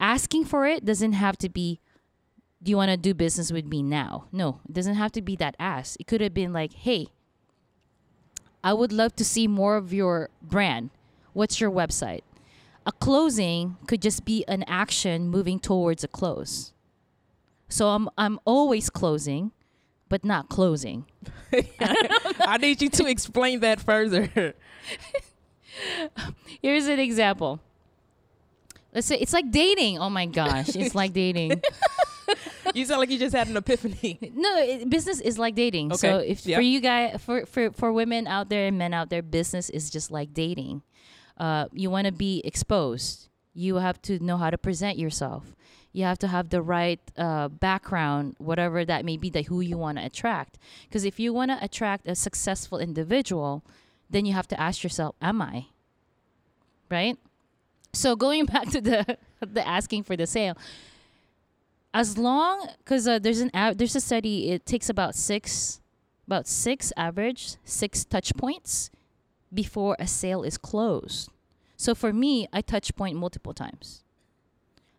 asking 0.00 0.44
for 0.44 0.66
it 0.66 0.84
doesn't 0.84 1.12
have 1.12 1.38
to 1.38 1.48
be 1.48 1.78
do 2.60 2.70
you 2.70 2.76
want 2.76 2.90
to 2.90 2.96
do 2.96 3.14
business 3.14 3.52
with 3.52 3.66
me 3.66 3.84
now? 3.84 4.26
No, 4.32 4.58
it 4.68 4.72
doesn't 4.72 4.96
have 4.96 5.12
to 5.12 5.22
be 5.22 5.36
that 5.36 5.54
ask. 5.60 5.94
It 6.00 6.08
could 6.08 6.20
have 6.20 6.34
been 6.34 6.52
like, 6.52 6.72
hey, 6.72 7.06
I 8.62 8.72
would 8.72 8.92
love 8.92 9.14
to 9.16 9.24
see 9.24 9.46
more 9.46 9.76
of 9.76 9.92
your 9.92 10.30
brand. 10.42 10.90
What's 11.32 11.60
your 11.60 11.70
website? 11.70 12.22
A 12.86 12.92
closing 12.92 13.76
could 13.86 14.02
just 14.02 14.24
be 14.24 14.44
an 14.48 14.64
action 14.66 15.28
moving 15.28 15.60
towards 15.60 16.02
a 16.04 16.08
close. 16.08 16.72
So 17.68 17.88
I'm 17.88 18.08
I'm 18.16 18.40
always 18.44 18.88
closing, 18.90 19.52
but 20.08 20.24
not 20.24 20.48
closing. 20.48 21.04
I 21.52 22.56
need 22.58 22.80
you 22.80 22.88
to 22.88 23.06
explain 23.06 23.60
that 23.60 23.80
further. 23.80 24.54
Here's 26.62 26.86
an 26.86 26.98
example. 26.98 27.60
Let's 28.94 29.06
say 29.06 29.18
it's 29.18 29.34
like 29.34 29.50
dating. 29.50 29.98
Oh 29.98 30.08
my 30.10 30.26
gosh, 30.26 30.74
it's 30.74 30.94
like 30.94 31.12
dating. 31.12 31.62
you 32.74 32.84
sound 32.84 33.00
like 33.00 33.10
you 33.10 33.18
just 33.18 33.34
had 33.34 33.48
an 33.48 33.56
epiphany. 33.56 34.18
No, 34.34 34.58
it, 34.58 34.88
business 34.88 35.20
is 35.20 35.38
like 35.38 35.54
dating. 35.54 35.96
So 35.96 36.18
if 36.18 36.46
yeah. 36.46 36.56
for 36.56 36.62
you 36.62 36.80
guys, 36.80 37.20
for, 37.20 37.46
for 37.46 37.70
for 37.72 37.92
women 37.92 38.26
out 38.26 38.48
there 38.48 38.66
and 38.66 38.78
men 38.78 38.94
out 38.94 39.10
there, 39.10 39.22
business 39.22 39.68
is 39.70 39.90
just 39.90 40.10
like 40.10 40.32
dating. 40.32 40.82
Uh, 41.36 41.66
you 41.72 41.90
want 41.90 42.06
to 42.06 42.12
be 42.12 42.40
exposed. 42.44 43.28
You 43.54 43.76
have 43.76 44.00
to 44.02 44.22
know 44.22 44.36
how 44.36 44.50
to 44.50 44.58
present 44.58 44.98
yourself. 44.98 45.56
You 45.92 46.04
have 46.04 46.18
to 46.18 46.28
have 46.28 46.50
the 46.50 46.62
right 46.62 47.00
uh, 47.16 47.48
background, 47.48 48.36
whatever 48.38 48.84
that 48.84 49.04
may 49.04 49.16
be, 49.16 49.30
that 49.30 49.46
who 49.46 49.60
you 49.60 49.78
want 49.78 49.98
to 49.98 50.04
attract. 50.04 50.58
Because 50.84 51.04
if 51.04 51.18
you 51.18 51.32
want 51.32 51.50
to 51.50 51.58
attract 51.62 52.06
a 52.06 52.14
successful 52.14 52.78
individual, 52.78 53.64
then 54.10 54.26
you 54.26 54.32
have 54.34 54.48
to 54.48 54.60
ask 54.60 54.82
yourself, 54.82 55.16
"Am 55.20 55.40
I?" 55.42 55.66
Right. 56.90 57.16
So 57.92 58.16
going 58.16 58.44
back 58.54 58.68
to 58.70 58.80
the 58.80 59.18
the 59.40 59.66
asking 59.66 60.04
for 60.04 60.16
the 60.16 60.26
sale, 60.26 60.56
as 61.94 62.18
long 62.18 62.68
because 62.78 63.06
uh, 63.08 63.18
there's 63.18 63.40
an 63.40 63.50
av- 63.54 63.78
there's 63.78 63.96
a 63.96 64.00
study 64.00 64.50
it 64.50 64.66
takes 64.66 64.88
about 64.88 65.14
six 65.14 65.80
about 66.26 66.46
six 66.46 66.92
average 66.96 67.56
six 67.64 68.04
touch 68.04 68.34
points 68.36 68.90
before 69.52 69.96
a 69.98 70.06
sale 70.06 70.42
is 70.42 70.58
closed. 70.58 71.30
So 71.76 71.94
for 71.94 72.12
me 72.12 72.46
i 72.52 72.60
touch 72.60 72.94
point 72.96 73.16
multiple 73.16 73.54
times. 73.54 74.02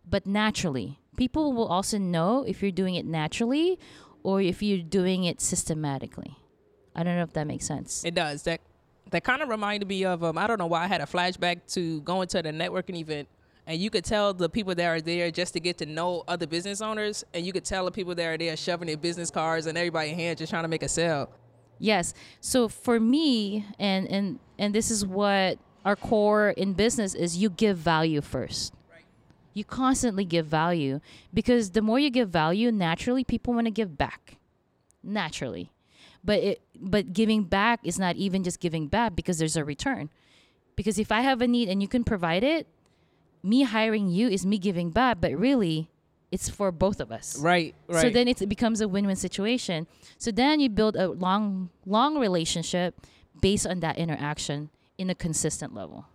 But 0.09 0.25
naturally 0.25 0.99
people 1.17 1.53
will 1.53 1.67
also 1.67 1.97
know 1.97 2.43
if 2.47 2.61
you're 2.61 2.71
doing 2.71 2.95
it 2.95 3.05
naturally 3.05 3.77
or 4.23 4.41
if 4.41 4.61
you're 4.61 4.81
doing 4.81 5.25
it 5.25 5.41
systematically. 5.41 6.37
I 6.95 7.03
don't 7.03 7.15
know 7.15 7.23
if 7.23 7.33
that 7.33 7.45
makes 7.47 7.65
sense. 7.65 8.03
It 8.03 8.15
does. 8.15 8.43
That 8.43 8.61
that 9.11 9.23
kind 9.23 9.41
of 9.41 9.49
reminded 9.49 9.87
me 9.87 10.05
of 10.05 10.23
um 10.23 10.37
I 10.37 10.47
don't 10.47 10.57
know 10.57 10.67
why 10.67 10.83
I 10.83 10.87
had 10.87 11.01
a 11.01 11.05
flashback 11.05 11.71
to 11.73 12.01
going 12.01 12.27
to 12.29 12.41
the 12.41 12.49
networking 12.51 12.95
event 12.97 13.27
and 13.67 13.79
you 13.79 13.89
could 13.89 14.03
tell 14.03 14.33
the 14.33 14.49
people 14.49 14.73
that 14.75 14.85
are 14.85 15.01
there 15.01 15.29
just 15.31 15.53
to 15.53 15.59
get 15.59 15.77
to 15.77 15.85
know 15.85 16.23
other 16.27 16.47
business 16.47 16.81
owners 16.81 17.23
and 17.33 17.45
you 17.45 17.53
could 17.53 17.65
tell 17.65 17.85
the 17.85 17.91
people 17.91 18.15
that 18.15 18.25
are 18.25 18.37
there 18.37 18.55
shoving 18.57 18.87
their 18.87 18.97
business 18.97 19.29
cards 19.29 19.67
and 19.67 19.77
everybody 19.77 20.09
in 20.09 20.15
hand 20.15 20.37
just 20.37 20.49
trying 20.49 20.63
to 20.63 20.69
make 20.69 20.83
a 20.83 20.87
sale. 20.87 21.29
Yes. 21.79 22.13
So 22.41 22.67
for 22.67 22.99
me, 22.99 23.65
and 23.79 24.07
and 24.07 24.39
and 24.57 24.75
this 24.75 24.91
is 24.91 25.05
what 25.05 25.57
our 25.85 25.95
core 25.95 26.49
in 26.49 26.73
business 26.73 27.15
is: 27.15 27.37
you 27.37 27.49
give 27.49 27.77
value 27.77 28.21
first. 28.21 28.73
right. 28.91 29.03
You 29.53 29.63
constantly 29.63 30.25
give 30.25 30.45
value 30.45 30.99
because 31.33 31.71
the 31.71 31.81
more 31.81 31.97
you 31.97 32.09
give 32.09 32.29
value, 32.29 32.71
naturally 32.71 33.23
people 33.23 33.53
want 33.53 33.65
to 33.65 33.71
give 33.71 33.97
back. 33.97 34.35
Naturally, 35.01 35.71
but 36.21 36.39
it 36.39 36.61
but 36.75 37.13
giving 37.13 37.43
back 37.43 37.79
is 37.83 37.97
not 37.97 38.17
even 38.17 38.43
just 38.43 38.59
giving 38.59 38.87
back 38.87 39.15
because 39.15 39.39
there's 39.39 39.55
a 39.55 39.63
return. 39.63 40.09
Because 40.75 40.99
if 40.99 41.11
I 41.11 41.21
have 41.21 41.41
a 41.41 41.47
need 41.47 41.69
and 41.69 41.81
you 41.81 41.87
can 41.87 42.03
provide 42.03 42.43
it, 42.43 42.67
me 43.43 43.63
hiring 43.63 44.09
you 44.09 44.27
is 44.27 44.45
me 44.45 44.57
giving 44.57 44.89
back, 44.89 45.17
but 45.21 45.37
really, 45.37 45.89
it's 46.31 46.49
for 46.49 46.71
both 46.71 46.99
of 46.99 47.11
us. 47.11 47.37
Right, 47.39 47.73
right. 47.87 48.01
So 48.01 48.09
then 48.09 48.27
it 48.27 48.47
becomes 48.47 48.81
a 48.81 48.87
win-win 48.87 49.15
situation. 49.15 49.87
So 50.17 50.31
then 50.31 50.59
you 50.59 50.69
build 50.69 50.95
a 50.95 51.09
long, 51.09 51.69
long 51.85 52.17
relationship 52.17 52.95
based 53.41 53.65
on 53.65 53.79
that 53.79 53.97
interaction 53.97 54.69
in 54.97 55.09
a 55.09 55.15
consistent 55.15 55.73
level. 55.73 56.05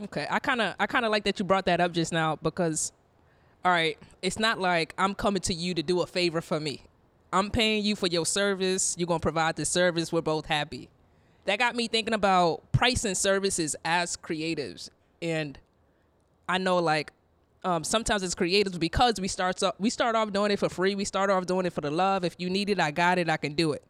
Okay, 0.00 0.26
I 0.30 0.38
kind 0.38 0.60
of 0.60 0.76
I 0.78 0.86
kind 0.86 1.04
of 1.04 1.10
like 1.10 1.24
that 1.24 1.38
you 1.40 1.44
brought 1.44 1.64
that 1.66 1.80
up 1.80 1.92
just 1.92 2.12
now 2.12 2.36
because 2.36 2.92
all 3.64 3.72
right, 3.72 3.98
it's 4.22 4.38
not 4.38 4.60
like 4.60 4.94
I'm 4.96 5.14
coming 5.14 5.42
to 5.42 5.54
you 5.54 5.74
to 5.74 5.82
do 5.82 6.00
a 6.02 6.06
favor 6.06 6.40
for 6.40 6.60
me. 6.60 6.82
I'm 7.32 7.50
paying 7.50 7.84
you 7.84 7.96
for 7.96 8.06
your 8.06 8.24
service. 8.24 8.94
You're 8.96 9.06
going 9.06 9.20
to 9.20 9.22
provide 9.22 9.56
the 9.56 9.64
service. 9.64 10.12
We're 10.12 10.22
both 10.22 10.46
happy. 10.46 10.88
That 11.44 11.58
got 11.58 11.74
me 11.74 11.88
thinking 11.88 12.14
about 12.14 12.72
pricing 12.72 13.14
services 13.14 13.74
as 13.84 14.16
creatives. 14.16 14.88
And 15.20 15.58
I 16.48 16.58
know 16.58 16.78
like 16.78 17.12
um, 17.64 17.84
sometimes 17.84 18.22
it's 18.22 18.34
creatives 18.34 18.78
because 18.78 19.20
we 19.20 19.28
start 19.28 19.58
so, 19.58 19.72
we 19.78 19.90
start 19.90 20.14
off 20.14 20.32
doing 20.32 20.50
it 20.50 20.58
for 20.58 20.68
free. 20.68 20.94
We 20.94 21.04
start 21.04 21.30
off 21.30 21.46
doing 21.46 21.66
it 21.66 21.72
for 21.72 21.80
the 21.80 21.90
love. 21.90 22.24
If 22.24 22.36
you 22.38 22.48
need 22.48 22.70
it, 22.70 22.80
I 22.80 22.90
got 22.90 23.18
it. 23.18 23.28
I 23.28 23.36
can 23.36 23.54
do 23.54 23.72
it. 23.72 23.82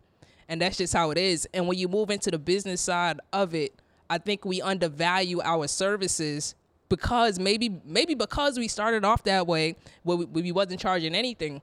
And 0.49 0.61
that's 0.61 0.79
just 0.79 0.95
how 0.95 1.11
it 1.11 1.19
is. 1.19 1.47
And 1.53 1.69
when 1.69 1.79
you 1.79 1.89
move 1.89 2.11
into 2.11 2.31
the 2.31 2.39
business 2.39 2.81
side 2.81 3.21
of 3.33 3.55
it, 3.55 3.75
I 4.09 4.19
think 4.19 4.45
we 4.45 4.63
undervalue 4.63 5.43
our 5.43 5.69
services 5.69 6.55
because 6.89 7.39
maybe 7.39 7.81
maybe 7.85 8.15
because 8.15 8.59
we 8.59 8.67
started 8.67 9.05
off 9.05 9.23
that 9.25 9.47
way 9.47 9.77
where 10.03 10.17
we, 10.17 10.25
we 10.25 10.53
wasn't 10.53 10.81
charging 10.81 11.15
anything. 11.15 11.61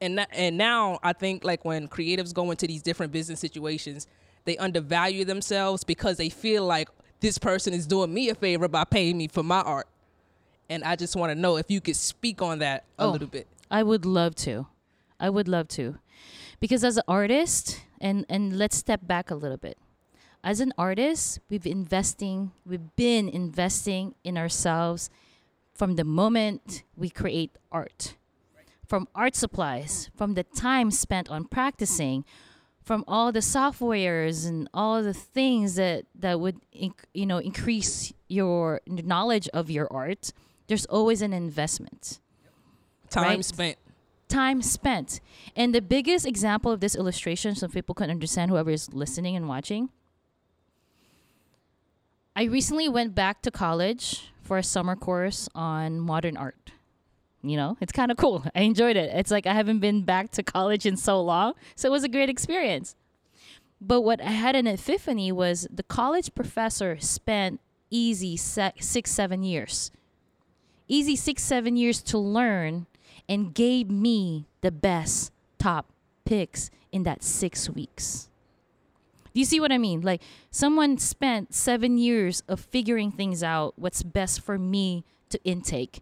And 0.00 0.24
and 0.30 0.56
now 0.56 1.00
I 1.02 1.12
think 1.12 1.42
like 1.42 1.64
when 1.64 1.88
creatives 1.88 2.32
go 2.32 2.52
into 2.52 2.68
these 2.68 2.82
different 2.82 3.10
business 3.10 3.40
situations, 3.40 4.06
they 4.44 4.56
undervalue 4.58 5.24
themselves 5.24 5.82
because 5.82 6.16
they 6.16 6.28
feel 6.28 6.64
like 6.64 6.88
this 7.20 7.36
person 7.36 7.74
is 7.74 7.86
doing 7.88 8.14
me 8.14 8.28
a 8.28 8.36
favor 8.36 8.68
by 8.68 8.84
paying 8.84 9.18
me 9.18 9.26
for 9.26 9.42
my 9.42 9.60
art. 9.62 9.88
And 10.68 10.84
I 10.84 10.96
just 10.96 11.16
want 11.16 11.30
to 11.30 11.34
know 11.34 11.56
if 11.56 11.70
you 11.70 11.80
could 11.80 11.96
speak 11.96 12.42
on 12.42 12.58
that 12.58 12.84
a 12.98 13.04
Oh. 13.04 13.10
little 13.10 13.28
bit. 13.28 13.46
I 13.70 13.82
would 13.82 14.04
love 14.04 14.34
to. 14.36 14.66
I 15.18 15.30
would 15.30 15.48
love 15.48 15.68
to. 15.68 15.98
Because 16.60 16.84
as 16.84 16.96
an 16.96 17.04
artist, 17.08 17.80
and, 18.00 18.24
and 18.28 18.56
let's 18.58 18.76
step 18.76 19.06
back 19.06 19.30
a 19.30 19.34
little 19.34 19.56
bit. 19.56 19.78
As 20.44 20.60
an 20.60 20.72
artist, 20.78 21.40
we've 21.50 21.66
investing, 21.66 22.52
we've 22.64 22.94
been 22.96 23.28
investing 23.28 24.14
in 24.24 24.38
ourselves 24.38 25.10
from 25.74 25.96
the 25.96 26.04
moment 26.04 26.82
we 26.96 27.10
create 27.10 27.50
art. 27.72 28.14
From 28.86 29.08
art 29.14 29.34
supplies, 29.36 30.10
from 30.16 30.34
the 30.34 30.44
time 30.44 30.90
spent 30.90 31.28
on 31.28 31.44
practicing, 31.44 32.24
from 32.82 33.04
all 33.06 33.32
the 33.32 33.40
softwares 33.40 34.46
and 34.48 34.68
all 34.72 35.02
the 35.02 35.12
things 35.12 35.74
that 35.74 36.06
that 36.18 36.40
would 36.40 36.56
inc- 36.74 37.04
you 37.12 37.26
know 37.26 37.36
increase 37.36 38.14
your 38.28 38.80
knowledge 38.86 39.46
of 39.52 39.70
your 39.70 39.92
art 39.92 40.32
there's 40.68 40.86
always 40.86 41.20
an 41.22 41.32
investment 41.32 42.20
Time 43.10 43.24
Right. 43.24 43.44
spent. 43.44 43.76
time 44.28 44.60
spent. 44.62 45.20
And 45.56 45.74
the 45.74 45.80
biggest 45.80 46.26
example 46.26 46.70
of 46.70 46.80
this 46.80 46.94
illustration, 46.94 47.54
so 47.54 47.66
people 47.68 47.94
can 47.94 48.10
understand 48.10 48.50
whoever 48.50 48.70
is 48.70 48.92
listening 48.92 49.34
and 49.34 49.48
watching. 49.48 49.88
I 52.36 52.44
recently 52.44 52.88
went 52.88 53.14
back 53.14 53.42
to 53.42 53.50
college 53.50 54.30
for 54.42 54.58
a 54.58 54.62
summer 54.62 54.94
course 54.94 55.48
on 55.54 55.98
modern 55.98 56.36
art. 56.36 56.70
You 57.42 57.56
know, 57.56 57.76
it's 57.80 57.92
kind 57.92 58.10
of 58.10 58.16
cool. 58.16 58.44
I 58.54 58.62
enjoyed 58.62 58.96
it. 58.96 59.10
It's 59.14 59.30
like 59.30 59.46
I 59.46 59.54
haven't 59.54 59.78
been 59.80 60.02
back 60.02 60.30
to 60.32 60.42
college 60.42 60.86
in 60.86 60.96
so 60.96 61.20
long. 61.22 61.54
So 61.76 61.88
it 61.88 61.92
was 61.92 62.04
a 62.04 62.08
great 62.08 62.28
experience. 62.28 62.94
But 63.80 64.02
what 64.02 64.20
I 64.20 64.30
had 64.32 64.56
an 64.56 64.66
epiphany 64.66 65.30
was 65.32 65.66
the 65.70 65.84
college 65.84 66.34
professor 66.34 66.98
spent 67.00 67.60
easy 67.90 68.36
se- 68.36 68.72
six, 68.80 69.10
seven 69.12 69.42
years. 69.44 69.90
Easy 70.88 71.16
six, 71.16 71.42
seven 71.42 71.76
years 71.76 72.02
to 72.02 72.18
learn 72.18 72.86
and 73.28 73.54
gave 73.54 73.90
me 73.90 74.46
the 74.62 74.72
best 74.72 75.30
top 75.58 75.92
picks 76.24 76.70
in 76.90 77.02
that 77.02 77.22
six 77.22 77.68
weeks. 77.68 78.28
Do 79.34 79.40
you 79.40 79.44
see 79.44 79.60
what 79.60 79.70
I 79.70 79.78
mean? 79.78 80.00
Like 80.00 80.22
someone 80.50 80.96
spent 80.98 81.54
seven 81.54 81.98
years 81.98 82.42
of 82.48 82.60
figuring 82.60 83.12
things 83.12 83.42
out, 83.42 83.74
what's 83.76 84.02
best 84.02 84.40
for 84.40 84.58
me 84.58 85.04
to 85.28 85.38
intake, 85.44 86.00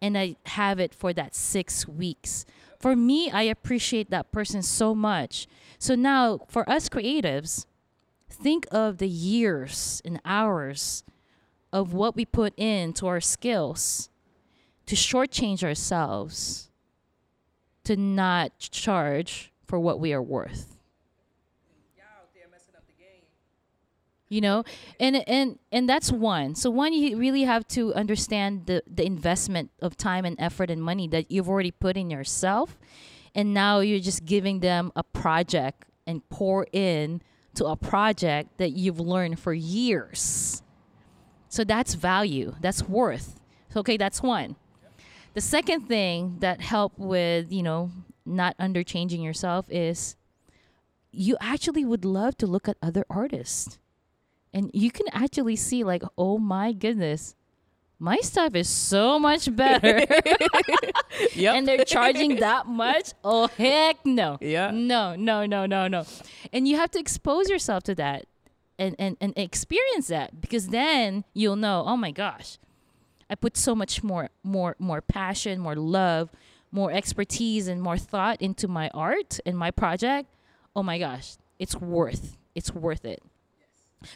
and 0.00 0.16
I 0.16 0.36
have 0.46 0.80
it 0.80 0.94
for 0.94 1.12
that 1.12 1.34
six 1.34 1.86
weeks. 1.86 2.46
For 2.80 2.96
me, 2.96 3.30
I 3.30 3.42
appreciate 3.42 4.10
that 4.10 4.32
person 4.32 4.62
so 4.62 4.94
much. 4.94 5.46
So 5.78 5.94
now, 5.94 6.40
for 6.48 6.68
us 6.68 6.88
creatives, 6.88 7.66
think 8.28 8.66
of 8.72 8.98
the 8.98 9.08
years 9.08 10.02
and 10.04 10.20
hours 10.24 11.04
of 11.72 11.92
what 11.92 12.16
we 12.16 12.24
put 12.24 12.58
into 12.58 13.06
our 13.06 13.20
skills 13.20 14.08
to 14.86 14.94
shortchange 14.94 15.62
ourselves 15.62 16.70
to 17.84 17.96
not 17.96 18.58
charge 18.58 19.52
for 19.64 19.78
what 19.78 20.00
we 20.00 20.12
are 20.12 20.22
worth. 20.22 20.76
You 24.28 24.40
know, 24.40 24.64
and 24.98 25.16
and 25.28 25.58
and 25.70 25.86
that's 25.86 26.10
one. 26.10 26.54
So 26.54 26.70
one, 26.70 26.94
you 26.94 27.18
really 27.18 27.42
have 27.42 27.68
to 27.68 27.92
understand 27.92 28.64
the 28.64 28.82
the 28.86 29.04
investment 29.04 29.70
of 29.82 29.94
time 29.94 30.24
and 30.24 30.36
effort 30.40 30.70
and 30.70 30.82
money 30.82 31.06
that 31.08 31.30
you've 31.30 31.50
already 31.50 31.70
put 31.70 31.98
in 31.98 32.08
yourself, 32.08 32.78
and 33.34 33.52
now 33.52 33.80
you're 33.80 34.00
just 34.00 34.24
giving 34.24 34.60
them 34.60 34.90
a 34.96 35.02
project 35.02 35.84
and 36.06 36.26
pour 36.30 36.66
in 36.72 37.20
to 37.56 37.66
a 37.66 37.76
project 37.76 38.56
that 38.56 38.72
you've 38.72 38.98
learned 38.98 39.38
for 39.38 39.52
years. 39.52 40.62
So 41.50 41.62
that's 41.62 41.92
value. 41.92 42.54
That's 42.62 42.88
worth. 42.88 43.38
Okay, 43.76 43.98
that's 43.98 44.22
one. 44.22 44.56
The 45.34 45.40
second 45.40 45.82
thing 45.88 46.36
that 46.40 46.60
help 46.60 46.92
with, 46.98 47.50
you 47.52 47.62
know, 47.62 47.90
not 48.24 48.56
underchanging 48.58 49.22
yourself 49.24 49.66
is 49.68 50.16
you 51.10 51.36
actually 51.40 51.84
would 51.84 52.04
love 52.04 52.36
to 52.38 52.46
look 52.46 52.68
at 52.68 52.76
other 52.82 53.04
artists. 53.08 53.78
And 54.52 54.70
you 54.74 54.90
can 54.90 55.06
actually 55.12 55.56
see 55.56 55.84
like, 55.84 56.02
"Oh 56.18 56.38
my 56.38 56.72
goodness. 56.72 57.34
My 57.98 58.16
stuff 58.18 58.54
is 58.54 58.68
so 58.68 59.18
much 59.18 59.54
better." 59.56 60.04
Yep. 61.34 61.54
and 61.56 61.68
they're 61.68 61.84
charging 61.84 62.36
that 62.36 62.66
much? 62.66 63.12
Oh 63.24 63.46
heck 63.56 64.04
no. 64.04 64.36
Yeah. 64.40 64.70
No, 64.70 65.14
no, 65.16 65.46
no, 65.46 65.64
no, 65.66 65.88
no. 65.88 66.04
And 66.52 66.68
you 66.68 66.76
have 66.76 66.90
to 66.92 66.98
expose 66.98 67.48
yourself 67.48 67.82
to 67.84 67.94
that 67.94 68.26
and, 68.78 68.94
and, 68.98 69.16
and 69.20 69.32
experience 69.36 70.08
that 70.08 70.40
because 70.40 70.68
then 70.68 71.24
you'll 71.32 71.56
know, 71.56 71.84
oh 71.86 71.96
my 71.96 72.10
gosh, 72.10 72.58
I 73.32 73.34
put 73.34 73.56
so 73.56 73.74
much 73.74 74.02
more 74.04 74.28
more 74.42 74.76
more 74.78 75.00
passion, 75.00 75.58
more 75.58 75.74
love, 75.74 76.28
more 76.70 76.92
expertise 76.92 77.66
and 77.66 77.80
more 77.80 77.96
thought 77.96 78.42
into 78.42 78.68
my 78.68 78.90
art 78.92 79.40
and 79.46 79.56
my 79.56 79.70
project. 79.70 80.28
Oh 80.76 80.82
my 80.82 80.98
gosh, 80.98 81.36
it's 81.58 81.74
worth 81.74 82.36
it's 82.54 82.74
worth 82.74 83.06
it. 83.06 83.22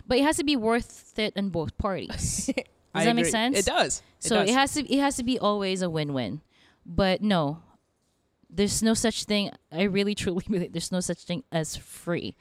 But 0.06 0.18
it 0.18 0.24
has 0.24 0.36
to 0.36 0.44
be 0.44 0.54
worth 0.54 1.18
it 1.18 1.32
in 1.34 1.48
both 1.48 1.78
parties. 1.78 2.50
Does 2.54 2.64
I 2.92 3.04
that 3.06 3.16
make 3.16 3.26
sense? 3.26 3.58
It 3.58 3.64
does. 3.64 4.02
It 4.20 4.28
so 4.28 4.36
does. 4.36 4.50
it 4.50 4.52
has 4.52 4.74
to 4.74 4.92
it 4.92 5.00
has 5.00 5.16
to 5.16 5.24
be 5.24 5.38
always 5.38 5.80
a 5.80 5.88
win-win. 5.88 6.42
But 6.84 7.22
no, 7.22 7.62
there's 8.50 8.82
no 8.82 8.92
such 8.92 9.24
thing. 9.24 9.50
I 9.72 9.84
really 9.84 10.14
truly 10.14 10.44
believe 10.50 10.72
there's 10.72 10.92
no 10.92 11.00
such 11.00 11.24
thing 11.24 11.42
as 11.50 11.74
free. 11.74 12.36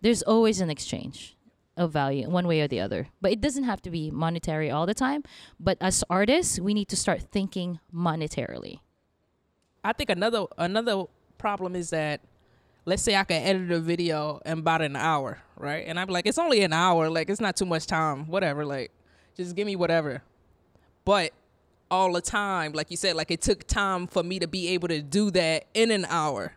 There's 0.00 0.22
always 0.22 0.62
an 0.62 0.70
exchange 0.70 1.36
of 1.80 1.90
value, 1.90 2.28
one 2.28 2.46
way 2.46 2.60
or 2.60 2.68
the 2.68 2.78
other. 2.78 3.08
But 3.20 3.32
it 3.32 3.40
doesn't 3.40 3.64
have 3.64 3.80
to 3.82 3.90
be 3.90 4.10
monetary 4.10 4.70
all 4.70 4.84
the 4.86 4.94
time. 4.94 5.24
But 5.58 5.78
as 5.80 6.04
artists, 6.10 6.60
we 6.60 6.74
need 6.74 6.88
to 6.88 6.96
start 6.96 7.22
thinking 7.22 7.80
monetarily. 7.92 8.80
I 9.82 9.94
think 9.94 10.10
another 10.10 10.44
another 10.58 11.04
problem 11.38 11.74
is 11.74 11.88
that 11.90 12.20
let's 12.84 13.02
say 13.02 13.16
I 13.16 13.24
can 13.24 13.42
edit 13.42 13.70
a 13.72 13.80
video 13.80 14.40
in 14.44 14.58
about 14.58 14.82
an 14.82 14.94
hour, 14.94 15.38
right? 15.56 15.84
And 15.86 15.98
I'm 15.98 16.08
like, 16.08 16.26
it's 16.26 16.38
only 16.38 16.62
an 16.62 16.74
hour, 16.74 17.08
like 17.08 17.30
it's 17.30 17.40
not 17.40 17.56
too 17.56 17.64
much 17.64 17.86
time, 17.86 18.26
whatever, 18.26 18.66
like 18.66 18.92
just 19.34 19.56
give 19.56 19.66
me 19.66 19.74
whatever. 19.74 20.22
But 21.06 21.32
all 21.90 22.12
the 22.12 22.20
time, 22.20 22.72
like 22.72 22.90
you 22.90 22.98
said, 22.98 23.16
like 23.16 23.30
it 23.30 23.40
took 23.40 23.66
time 23.66 24.06
for 24.06 24.22
me 24.22 24.38
to 24.38 24.46
be 24.46 24.68
able 24.68 24.88
to 24.88 25.00
do 25.00 25.30
that 25.30 25.64
in 25.72 25.90
an 25.90 26.04
hour. 26.10 26.52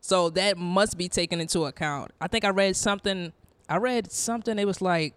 So 0.00 0.30
that 0.30 0.56
must 0.56 0.96
be 0.96 1.08
taken 1.08 1.38
into 1.38 1.64
account. 1.64 2.12
I 2.18 2.28
think 2.28 2.44
I 2.44 2.50
read 2.50 2.76
something 2.76 3.32
I 3.68 3.76
read 3.78 4.10
something 4.10 4.58
it 4.58 4.66
was 4.66 4.80
like 4.82 5.14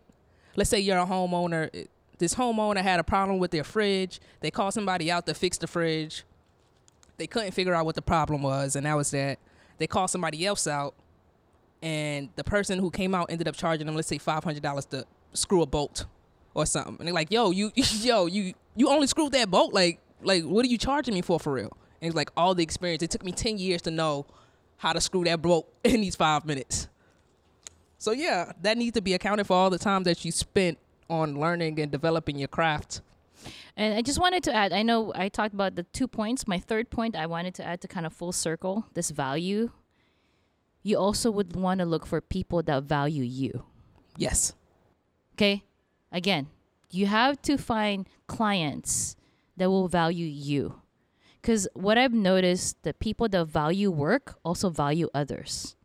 let's 0.56 0.70
say 0.70 0.80
you're 0.80 0.98
a 0.98 1.06
homeowner 1.06 1.88
this 2.18 2.34
homeowner 2.34 2.82
had 2.82 3.00
a 3.00 3.04
problem 3.04 3.38
with 3.38 3.52
their 3.52 3.64
fridge. 3.64 4.20
They 4.40 4.50
called 4.50 4.74
somebody 4.74 5.12
out 5.12 5.28
to 5.28 5.36
fix 5.36 5.60
the 5.60 5.68
fridge 5.68 6.24
they 7.18 7.28
couldn't 7.28 7.52
figure 7.52 7.74
out 7.74 7.86
what 7.86 7.96
the 7.96 8.02
problem 8.02 8.42
was, 8.44 8.76
and 8.76 8.86
that 8.86 8.96
was 8.96 9.12
that 9.12 9.40
they 9.78 9.88
called 9.88 10.10
somebody 10.10 10.46
else 10.46 10.68
out, 10.68 10.94
and 11.82 12.30
the 12.36 12.44
person 12.44 12.80
who 12.80 12.90
came 12.90 13.14
out 13.14 13.28
ended 13.30 13.48
up 13.48 13.56
charging 13.56 13.86
them, 13.86 13.96
let's 13.96 14.08
say 14.08 14.18
five 14.18 14.44
hundred 14.44 14.64
dollars 14.64 14.86
to 14.88 15.06
screw 15.34 15.62
a 15.62 15.66
bolt 15.66 16.06
or 16.54 16.66
something. 16.66 16.96
And 17.00 17.08
they're 17.08 17.14
like, 17.14 17.32
"Yo, 17.32 17.52
you, 17.52 17.72
yo, 17.76 18.28
you, 18.28 18.54
you 18.76 18.90
only 18.90 19.08
screwed 19.08 19.34
that 19.34 19.50
bolt. 19.50 19.74
Like, 19.74 20.00
like, 20.22 20.44
what 20.44 20.66
are 20.66 20.70
you 20.70 20.78
charging 20.78 21.14
me 21.14 21.22
for, 21.22 21.40
for 21.40 21.54
real?" 21.54 21.76
And 22.02 22.08
it's 22.08 22.16
like 22.16 22.32
all 22.38 22.54
the 22.54 22.64
experience. 22.64 23.04
It 23.04 23.12
took 23.12 23.24
me 23.24 23.32
ten 23.32 23.58
years 23.58 23.82
to 23.84 23.92
know 23.92 24.26
how 24.78 24.94
to 24.94 25.02
screw 25.02 25.24
that 25.24 25.42
bolt 25.42 25.68
in 25.84 26.02
these 26.02 26.16
five 26.16 26.46
minutes. 26.46 26.88
So 27.98 28.12
yeah, 28.12 28.52
that 28.62 28.78
needs 28.78 28.94
to 28.94 29.02
be 29.02 29.14
accounted 29.14 29.48
for 29.48 29.54
all 29.54 29.70
the 29.70 29.80
time 29.80 30.04
that 30.04 30.24
you 30.24 30.32
spent 30.32 30.78
on 31.10 31.40
learning 31.40 31.80
and 31.80 31.92
developing 31.92 32.38
your 32.38 32.48
craft. 32.48 33.02
And 33.76 33.94
I 33.94 34.02
just 34.02 34.20
wanted 34.20 34.44
to 34.44 34.54
add, 34.54 34.74
I 34.74 34.82
know 34.84 35.12
I 35.16 35.30
talked 35.30 35.54
about 35.54 35.76
the 35.76 35.84
two 35.84 36.08
points. 36.08 36.48
My 36.48 36.60
third 36.60 36.90
point 36.90 37.16
I 37.16 37.28
wanted 37.28 37.54
to 37.56 37.64
add 37.64 37.82
to 37.82 37.88
kind 37.88 38.06
of 38.06 38.14
full 38.14 38.32
circle 38.32 38.88
this 38.94 39.12
value. 39.12 39.72
You 40.84 40.98
also 40.98 41.32
would 41.32 41.56
want 41.56 41.80
to 41.80 41.86
look 41.86 42.06
for 42.06 42.22
people 42.22 42.64
that 42.64 42.84
value 42.84 43.24
you. 43.24 43.64
Yes. 44.18 44.54
Okay? 45.36 45.64
Again, 46.12 46.48
you 46.92 47.06
have 47.06 47.42
to 47.44 47.58
find 47.58 48.08
clients 48.28 49.16
that 49.58 49.70
will 49.70 49.88
value 49.88 50.26
you. 50.26 50.82
Because 51.42 51.68
what 51.74 51.98
I've 51.98 52.14
noticed, 52.14 52.82
the 52.84 52.94
people 52.94 53.30
that 53.30 53.46
value 53.46 53.92
work 53.92 54.38
also 54.44 54.70
value 54.70 55.10
others. 55.14 55.77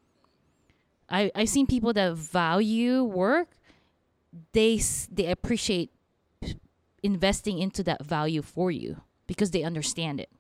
I, 1.13 1.31
I've 1.35 1.49
seen 1.49 1.67
people 1.67 1.93
that 1.93 2.15
value 2.15 3.05
work, 3.05 3.49
they, 4.53 4.81
they 5.11 5.27
appreciate 5.27 5.91
investing 7.03 7.59
into 7.59 7.83
that 7.83 8.05
value 8.05 8.43
for 8.43 8.71
you 8.71 9.03
because 9.27 9.51
they 9.51 9.63
understand 9.63 10.21
it. 10.21 10.31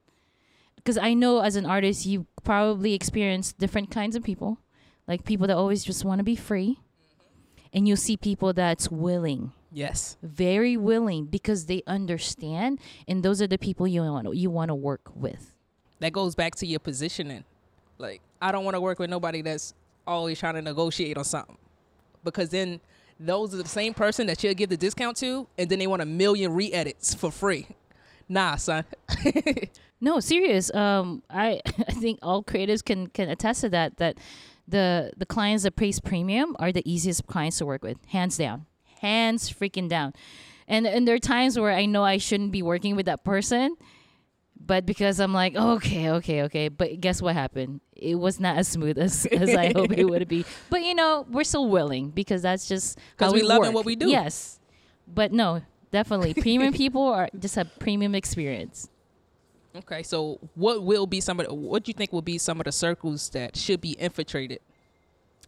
Because 0.76 0.96
I 0.96 1.14
know 1.14 1.40
as 1.40 1.56
an 1.56 1.66
artist, 1.66 2.06
you 2.06 2.26
probably 2.42 2.94
experience 2.94 3.52
different 3.52 3.90
kinds 3.90 4.16
of 4.16 4.24
people, 4.24 4.58
like 5.06 5.24
people 5.24 5.46
that 5.46 5.56
always 5.56 5.84
just 5.84 6.04
want 6.04 6.18
to 6.18 6.24
be 6.24 6.36
free, 6.36 6.80
mm-hmm. 6.80 7.66
and 7.72 7.86
you'll 7.86 7.96
see 7.96 8.16
people 8.16 8.52
that's 8.52 8.90
willing, 8.90 9.52
Yes. 9.70 10.16
very 10.22 10.76
willing, 10.76 11.26
because 11.26 11.66
they 11.66 11.82
understand, 11.86 12.80
and 13.06 13.22
those 13.22 13.40
are 13.40 13.46
the 13.46 13.58
people 13.58 13.86
you 13.86 14.02
want 14.02 14.34
you 14.34 14.50
want 14.50 14.70
to 14.70 14.74
work 14.74 15.02
with. 15.14 15.52
that 16.00 16.12
goes 16.12 16.34
back 16.34 16.56
to 16.56 16.66
your 16.66 16.80
positioning. 16.80 17.44
Like, 17.98 18.20
I 18.40 18.50
don't 18.50 18.64
want 18.64 18.74
to 18.74 18.80
work 18.80 18.98
with 18.98 19.10
nobody 19.10 19.42
that's 19.42 19.74
always 20.06 20.38
trying 20.38 20.54
to 20.54 20.62
negotiate 20.62 21.16
on 21.16 21.24
something. 21.24 21.56
Because 22.24 22.50
then 22.50 22.80
those 23.18 23.54
are 23.54 23.62
the 23.62 23.68
same 23.68 23.94
person 23.94 24.26
that 24.26 24.42
you'll 24.42 24.54
give 24.54 24.70
the 24.70 24.76
discount 24.76 25.16
to, 25.18 25.46
and 25.58 25.68
then 25.68 25.78
they 25.78 25.86
want 25.86 26.02
a 26.02 26.06
million 26.06 26.52
re 26.52 26.72
edits 26.72 27.14
for 27.14 27.30
free. 27.30 27.66
Nah, 28.28 28.56
son. 28.56 28.84
No, 30.02 30.18
serious. 30.18 30.74
Um, 30.74 31.22
I 31.30 31.60
I 31.88 31.92
think 31.92 32.18
all 32.22 32.42
creatives 32.42 32.84
can 32.84 33.06
can 33.06 33.30
attest 33.30 33.62
to 33.62 33.70
that. 33.70 33.96
That 33.98 34.18
the 34.66 35.12
the 35.16 35.24
clients 35.24 35.62
that 35.62 35.76
pays 35.76 36.00
premium 36.00 36.56
are 36.58 36.72
the 36.72 36.82
easiest 36.84 37.26
clients 37.28 37.58
to 37.58 37.66
work 37.66 37.84
with, 37.84 37.98
hands 38.06 38.36
down, 38.36 38.66
hands 39.00 39.48
freaking 39.50 39.88
down. 39.88 40.12
And 40.66 40.88
and 40.88 41.06
there 41.06 41.14
are 41.14 41.20
times 41.20 41.56
where 41.56 41.72
I 41.72 41.86
know 41.86 42.02
I 42.02 42.18
shouldn't 42.18 42.50
be 42.50 42.62
working 42.62 42.96
with 42.96 43.06
that 43.06 43.22
person, 43.22 43.76
but 44.64 44.86
because 44.86 45.18
I'm 45.20 45.32
like, 45.32 45.56
okay, 45.56 46.10
okay, 46.10 46.42
okay. 46.42 46.68
But 46.68 47.00
guess 47.00 47.20
what 47.20 47.34
happened? 47.34 47.80
It 47.96 48.14
was 48.14 48.38
not 48.38 48.56
as 48.56 48.68
smooth 48.68 48.98
as, 48.98 49.26
as 49.32 49.54
I 49.54 49.72
hope 49.72 49.92
it 49.92 50.04
would 50.04 50.28
be. 50.28 50.44
But 50.70 50.82
you 50.82 50.94
know, 50.94 51.26
we're 51.30 51.44
still 51.44 51.68
willing 51.68 52.10
because 52.10 52.42
that's 52.42 52.68
just 52.68 52.98
because 53.16 53.32
we 53.32 53.42
loving 53.42 53.68
work. 53.68 53.74
what 53.74 53.84
we 53.84 53.96
do. 53.96 54.08
Yes, 54.08 54.60
but 55.06 55.32
no, 55.32 55.62
definitely 55.90 56.34
premium 56.40 56.72
people 56.72 57.02
are 57.02 57.28
just 57.38 57.56
a 57.56 57.64
premium 57.64 58.14
experience. 58.14 58.88
Okay, 59.74 60.02
so 60.02 60.38
what 60.54 60.82
will 60.82 61.06
be 61.06 61.20
some 61.20 61.40
of 61.40 61.46
the, 61.46 61.54
what 61.54 61.84
do 61.84 61.90
you 61.90 61.94
think 61.94 62.12
will 62.12 62.22
be 62.22 62.36
some 62.38 62.60
of 62.60 62.64
the 62.64 62.72
circles 62.72 63.30
that 63.30 63.56
should 63.56 63.80
be 63.80 63.92
infiltrated 63.92 64.60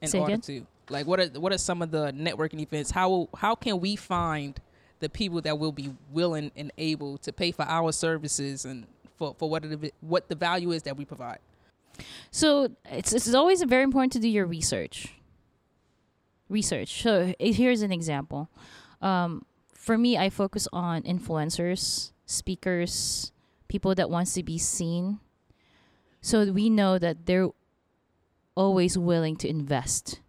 in 0.00 0.08
Say 0.08 0.18
order 0.18 0.32
again? 0.32 0.40
to 0.42 0.66
like 0.88 1.06
what 1.06 1.20
are 1.20 1.26
what 1.40 1.52
are 1.52 1.58
some 1.58 1.82
of 1.82 1.90
the 1.90 2.12
networking 2.12 2.60
events? 2.60 2.90
How 2.90 3.28
how 3.36 3.54
can 3.54 3.80
we 3.80 3.96
find 3.96 4.58
the 5.00 5.08
people 5.08 5.40
that 5.42 5.58
will 5.58 5.72
be 5.72 5.92
willing 6.10 6.50
and 6.56 6.72
able 6.78 7.18
to 7.18 7.32
pay 7.32 7.52
for 7.52 7.64
our 7.64 7.92
services 7.92 8.64
and 8.64 8.86
for, 9.16 9.34
for 9.38 9.48
what 9.48 9.64
it, 9.64 9.94
what 10.00 10.28
the 10.28 10.34
value 10.34 10.72
is 10.72 10.82
that 10.84 10.96
we 10.96 11.04
provide? 11.04 11.38
So 12.30 12.68
it's 12.90 13.12
it's 13.12 13.32
always 13.34 13.62
very 13.62 13.82
important 13.82 14.12
to 14.14 14.18
do 14.18 14.28
your 14.28 14.46
research. 14.46 15.14
Research. 16.48 17.02
So 17.02 17.34
here's 17.38 17.82
an 17.82 17.92
example. 17.92 18.48
Um, 19.00 19.44
for 19.74 19.96
me, 19.98 20.16
I 20.16 20.30
focus 20.30 20.66
on 20.72 21.02
influencers, 21.02 22.12
speakers, 22.26 23.32
people 23.68 23.94
that 23.94 24.10
wants 24.10 24.34
to 24.34 24.42
be 24.42 24.58
seen. 24.58 25.20
So 26.20 26.50
we 26.52 26.70
know 26.70 26.98
that 26.98 27.26
they're 27.26 27.48
always 28.54 28.96
willing 28.96 29.36
to 29.36 29.48
invest. 29.48 30.20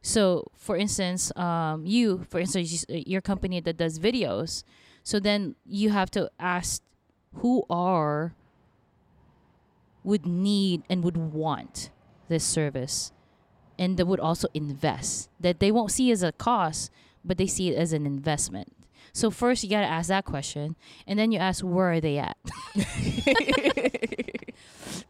So, 0.00 0.50
for 0.56 0.76
instance, 0.76 1.32
um, 1.36 1.84
you, 1.84 2.24
for 2.28 2.38
instance, 2.38 2.84
your 2.88 3.20
company 3.20 3.60
that 3.60 3.76
does 3.76 3.98
videos. 3.98 4.62
So 5.02 5.18
then 5.18 5.56
you 5.66 5.90
have 5.90 6.10
to 6.12 6.30
ask 6.38 6.82
who 7.34 7.64
are 7.70 8.34
would 10.04 10.26
need 10.26 10.82
and 10.88 11.04
would 11.04 11.16
want 11.16 11.90
this 12.28 12.44
service 12.44 13.12
and 13.78 13.96
that 13.96 14.06
would 14.06 14.20
also 14.20 14.48
invest 14.54 15.28
that 15.38 15.60
they 15.60 15.70
won't 15.70 15.90
see 15.90 16.10
as 16.10 16.22
a 16.22 16.32
cost 16.32 16.90
but 17.24 17.36
they 17.38 17.46
see 17.46 17.68
it 17.68 17.76
as 17.76 17.92
an 17.92 18.06
investment. 18.06 18.72
So 19.12 19.30
first 19.30 19.62
you 19.64 19.70
got 19.70 19.80
to 19.80 19.86
ask 19.86 20.08
that 20.08 20.24
question 20.24 20.76
and 21.06 21.18
then 21.18 21.30
you 21.32 21.38
ask 21.38 21.62
where 21.62 21.92
are 21.92 22.00
they 22.00 22.18
at? 22.18 22.36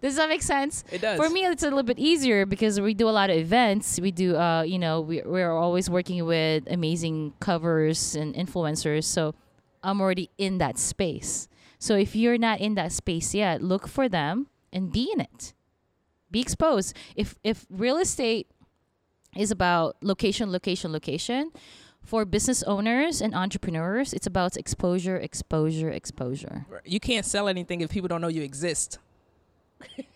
Does 0.01 0.17
that 0.17 0.29
make 0.29 0.43
sense? 0.43 0.85
It 0.93 1.01
does. 1.01 1.19
for 1.19 1.29
me 1.29 1.45
it's 1.45 1.63
a 1.63 1.67
little 1.67 1.83
bit 1.83 1.99
easier 1.99 2.47
because 2.47 2.81
we 2.81 2.95
do 2.95 3.09
a 3.09 3.11
lot 3.11 3.31
of 3.31 3.37
events. 3.37 3.99
We 4.01 4.13
do 4.13 4.37
uh, 4.37 4.63
you 4.63 4.79
know 4.79 5.01
we, 5.01 5.23
we're 5.25 5.53
always 5.53 5.91
working 5.91 6.25
with 6.25 6.65
amazing 6.71 7.35
covers 7.41 8.15
and 8.15 8.35
influencers. 8.35 9.05
So 9.05 9.35
i'm 9.83 10.01
already 10.01 10.29
in 10.39 10.59
that 10.59 10.77
space 10.77 11.49
so 11.79 11.95
if 11.95 12.15
you're 12.17 12.39
not 12.39 12.61
in 12.61 12.75
that 12.75 12.93
space 12.93 13.35
yet 13.35 13.63
look 13.63 13.87
for 13.89 14.09
them 14.09 14.47
and 14.73 14.93
be 14.93 15.11
in 15.13 15.21
it 15.21 15.53
be 16.31 16.41
exposed 16.41 16.95
if 17.17 17.37
if 17.43 17.67
real 17.71 17.99
estate 17.99 18.47
is 19.37 19.51
about 19.51 19.97
location 20.03 20.51
location 20.51 20.93
location 20.93 21.51
For 22.05 22.25
business 22.25 22.63
owners 22.63 23.21
and 23.21 23.35
entrepreneurs, 23.35 24.15
it's 24.15 24.27
about 24.27 24.57
exposure, 24.57 25.19
exposure, 25.19 25.91
exposure. 25.91 26.65
You 26.85 27.01
can't 27.01 27.27
sell 27.27 27.49
anything 27.49 27.83
if 27.83 27.91
people 27.91 28.09
don't 28.09 28.23
know 28.23 28.29
you 28.29 28.41
exist. 28.43 28.99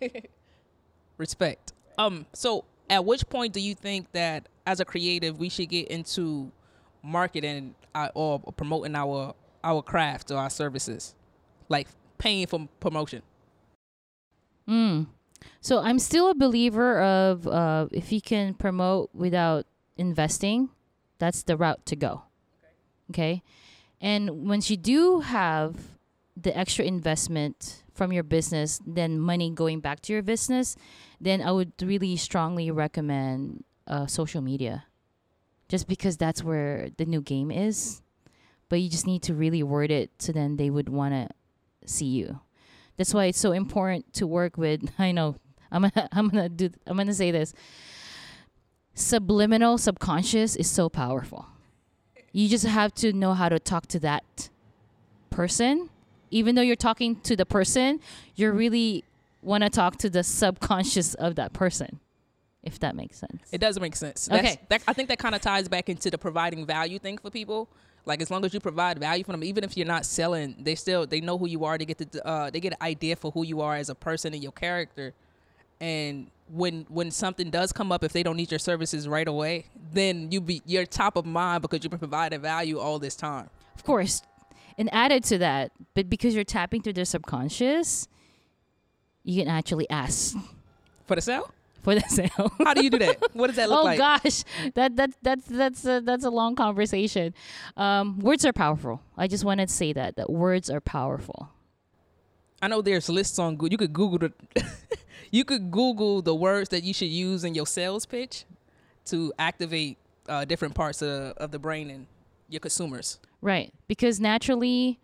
Respect. 1.18 1.72
Um. 1.98 2.24
So, 2.32 2.64
at 2.88 3.04
which 3.04 3.28
point 3.28 3.52
do 3.52 3.60
you 3.60 3.74
think 3.74 4.10
that 4.12 4.48
as 4.66 4.80
a 4.80 4.84
creative 4.84 5.38
we 5.38 5.48
should 5.50 5.68
get 5.68 5.88
into 5.88 6.50
marketing 7.02 7.74
uh, 7.94 8.08
or 8.14 8.38
promoting 8.56 8.94
our 8.96 9.34
our 9.62 9.82
craft 9.82 10.30
or 10.30 10.38
our 10.38 10.50
services, 10.50 11.14
like 11.72 11.88
paying 12.18 12.46
for 12.46 12.68
promotion? 12.78 13.22
Mm. 14.68 15.06
So 15.60 15.80
I'm 15.80 15.98
still 15.98 16.30
a 16.30 16.34
believer 16.34 17.02
of 17.02 17.48
uh, 17.48 17.86
if 17.90 18.12
you 18.12 18.20
can 18.20 18.54
promote 18.54 19.10
without 19.12 19.66
investing, 19.96 20.70
that's 21.18 21.42
the 21.42 21.56
route 21.56 21.84
to 21.86 21.96
go. 21.96 22.22
Okay. 23.10 23.42
And 24.00 24.48
once 24.48 24.70
you 24.70 24.76
do 24.76 25.20
have 25.20 25.76
the 26.36 26.56
extra 26.56 26.84
investment 26.84 27.82
from 27.94 28.12
your 28.12 28.22
business, 28.22 28.80
then 28.86 29.20
money 29.20 29.50
going 29.50 29.80
back 29.80 30.00
to 30.02 30.12
your 30.12 30.22
business, 30.22 30.76
then 31.20 31.42
I 31.42 31.52
would 31.52 31.72
really 31.80 32.16
strongly 32.16 32.70
recommend 32.70 33.64
uh, 33.86 34.06
social 34.06 34.40
media. 34.40 34.84
Just 35.68 35.88
because 35.88 36.16
that's 36.16 36.42
where 36.42 36.90
the 36.96 37.04
new 37.04 37.20
game 37.20 37.50
is. 37.50 38.02
But 38.68 38.80
you 38.80 38.88
just 38.88 39.06
need 39.06 39.22
to 39.24 39.34
really 39.34 39.62
word 39.62 39.90
it 39.90 40.10
so 40.18 40.32
then 40.32 40.56
they 40.56 40.70
would 40.70 40.88
want 40.88 41.14
to 41.14 41.28
see 41.86 42.06
you. 42.06 42.40
That's 42.96 43.14
why 43.14 43.26
it's 43.26 43.38
so 43.38 43.52
important 43.52 44.12
to 44.14 44.26
work 44.26 44.56
with. 44.56 44.90
I 44.98 45.12
know 45.12 45.36
I'm 45.70 45.82
gonna 45.82 46.08
I'm 46.12 46.28
gonna 46.28 46.48
do 46.48 46.70
I'm 46.86 46.96
gonna 46.96 47.14
say 47.14 47.30
this. 47.30 47.54
Subliminal 48.94 49.78
subconscious 49.78 50.54
is 50.56 50.70
so 50.70 50.88
powerful. 50.88 51.46
You 52.32 52.48
just 52.48 52.66
have 52.66 52.94
to 52.96 53.12
know 53.12 53.34
how 53.34 53.48
to 53.48 53.58
talk 53.58 53.86
to 53.88 54.00
that 54.00 54.50
person. 55.30 55.88
Even 56.30 56.54
though 56.54 56.62
you're 56.62 56.76
talking 56.76 57.16
to 57.22 57.36
the 57.36 57.44
person, 57.44 58.00
you 58.36 58.50
really 58.52 59.04
want 59.42 59.64
to 59.64 59.70
talk 59.70 59.96
to 59.98 60.08
the 60.08 60.22
subconscious 60.22 61.14
of 61.14 61.34
that 61.36 61.52
person. 61.52 62.00
If 62.62 62.78
that 62.78 62.94
makes 62.94 63.18
sense. 63.18 63.48
It 63.50 63.60
does 63.60 63.78
make 63.80 63.96
sense. 63.96 64.28
Okay. 64.30 64.60
That, 64.68 64.82
I 64.86 64.92
think 64.92 65.08
that 65.08 65.18
kind 65.18 65.34
of 65.34 65.40
ties 65.40 65.68
back 65.68 65.88
into 65.88 66.10
the 66.10 66.18
providing 66.18 66.64
value 66.64 66.98
thing 66.98 67.18
for 67.18 67.28
people. 67.28 67.68
Like 68.04 68.20
as 68.20 68.30
long 68.30 68.44
as 68.44 68.52
you 68.52 68.60
provide 68.60 68.98
value 68.98 69.22
for 69.24 69.32
them, 69.32 69.44
even 69.44 69.62
if 69.62 69.76
you're 69.76 69.86
not 69.86 70.04
selling, 70.04 70.56
they 70.58 70.74
still 70.74 71.06
they 71.06 71.20
know 71.20 71.38
who 71.38 71.46
you 71.46 71.64
are. 71.64 71.78
They 71.78 71.84
get 71.84 71.98
the 71.98 72.26
uh, 72.26 72.50
they 72.50 72.60
get 72.60 72.72
an 72.72 72.82
idea 72.82 73.16
for 73.16 73.30
who 73.30 73.44
you 73.44 73.60
are 73.60 73.76
as 73.76 73.88
a 73.88 73.94
person 73.94 74.34
and 74.34 74.42
your 74.42 74.52
character. 74.52 75.14
And 75.80 76.28
when 76.48 76.86
when 76.88 77.10
something 77.10 77.50
does 77.50 77.72
come 77.72 77.92
up, 77.92 78.02
if 78.02 78.12
they 78.12 78.22
don't 78.22 78.36
need 78.36 78.50
your 78.50 78.58
services 78.58 79.06
right 79.06 79.26
away, 79.28 79.66
then 79.92 80.32
you 80.32 80.40
be 80.40 80.62
you're 80.66 80.84
top 80.84 81.16
of 81.16 81.24
mind 81.24 81.62
because 81.62 81.82
you've 81.82 81.90
been 81.90 81.98
providing 81.98 82.40
value 82.40 82.78
all 82.78 82.98
this 82.98 83.14
time. 83.14 83.48
Of 83.74 83.84
course. 83.84 84.22
And 84.78 84.92
added 84.92 85.22
to 85.24 85.38
that, 85.38 85.70
but 85.94 86.08
because 86.08 86.34
you're 86.34 86.44
tapping 86.44 86.80
to 86.82 86.92
their 86.92 87.04
subconscious, 87.04 88.08
you 89.22 89.40
can 89.42 89.48
actually 89.48 89.88
ask 89.90 90.34
For 91.06 91.14
the 91.14 91.20
sale? 91.20 91.52
For 91.82 91.94
the 91.94 92.00
sale. 92.08 92.52
How 92.64 92.74
do 92.74 92.82
you 92.82 92.90
do 92.90 92.98
that? 92.98 93.34
What 93.34 93.48
does 93.48 93.56
that 93.56 93.68
look 93.68 93.80
oh 93.80 93.84
like? 93.84 93.98
Oh 93.98 94.18
gosh, 94.22 94.44
that 94.74 94.96
that 94.96 95.10
that's 95.22 95.44
that's 95.46 95.84
a, 95.84 96.00
that's 96.00 96.24
a 96.24 96.30
long 96.30 96.54
conversation. 96.54 97.34
Um, 97.76 98.18
words 98.20 98.44
are 98.44 98.52
powerful. 98.52 99.02
I 99.16 99.26
just 99.26 99.44
wanted 99.44 99.68
to 99.68 99.74
say 99.74 99.92
that 99.92 100.16
that 100.16 100.30
words 100.30 100.70
are 100.70 100.80
powerful. 100.80 101.50
I 102.60 102.68
know 102.68 102.80
there's 102.80 103.08
lists 103.08 103.38
on 103.38 103.56
Google. 103.56 103.72
You 103.72 103.78
could 103.78 103.92
Google 103.92 104.18
the 104.18 104.32
you 105.30 105.44
could 105.44 105.70
Google 105.70 106.22
the 106.22 106.34
words 106.34 106.68
that 106.70 106.84
you 106.84 106.94
should 106.94 107.08
use 107.08 107.44
in 107.44 107.54
your 107.54 107.66
sales 107.66 108.06
pitch 108.06 108.44
to 109.06 109.32
activate 109.38 109.98
uh, 110.28 110.44
different 110.44 110.74
parts 110.74 111.02
of, 111.02 111.32
of 111.36 111.50
the 111.50 111.58
brain 111.58 111.90
and 111.90 112.06
your 112.48 112.60
consumers. 112.60 113.18
Right, 113.40 113.72
because 113.88 114.20
naturally, 114.20 115.00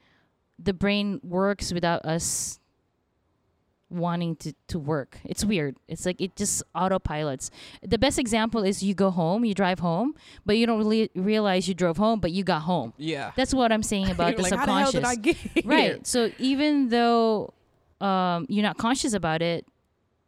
the 0.59 0.73
brain 0.73 1.21
works 1.25 1.73
without 1.73 2.05
us 2.05 2.61
wanting 3.91 4.37
to, 4.37 4.53
to 4.69 4.79
work. 4.79 5.19
It's 5.25 5.45
weird. 5.45 5.77
It's 5.89 6.05
like 6.07 6.21
it 6.21 6.37
just 6.37 6.63
autopilots. 6.75 7.51
The 7.83 7.99
best 7.99 8.19
example 8.19 8.63
is 8.63 8.83
you 8.83 8.95
go 8.95 9.11
home, 9.11 9.45
you 9.45 9.55
drive 9.55 9.79
home, 9.79 10.15
but 10.45 10.57
you 10.59 10.67
don't 10.67 10.79
really 10.79 11.11
realize 11.15 11.69
you 11.69 11.75
drove 11.75 11.97
home, 11.97 12.21
but 12.21 12.31
you 12.33 12.45
got 12.45 12.63
home. 12.63 12.93
Yeah. 12.99 13.33
That's 13.37 13.55
what 13.55 13.73
I'm 13.73 13.83
saying 13.83 14.11
about 14.17 14.37
the 14.37 14.43
like, 14.43 14.53
how 14.53 14.59
subconscious. 14.61 14.93
the 14.93 15.01
hell 15.01 15.11
did 15.15 15.19
I 15.19 15.23
get 15.23 15.37
here? 15.37 15.63
right. 15.65 16.07
So 16.07 16.31
even 16.39 16.89
though 16.91 17.55
um, 18.01 18.47
you're 18.49 18.63
not 18.63 18.79
conscious 18.79 19.13
about 19.15 19.43
it, 19.43 19.67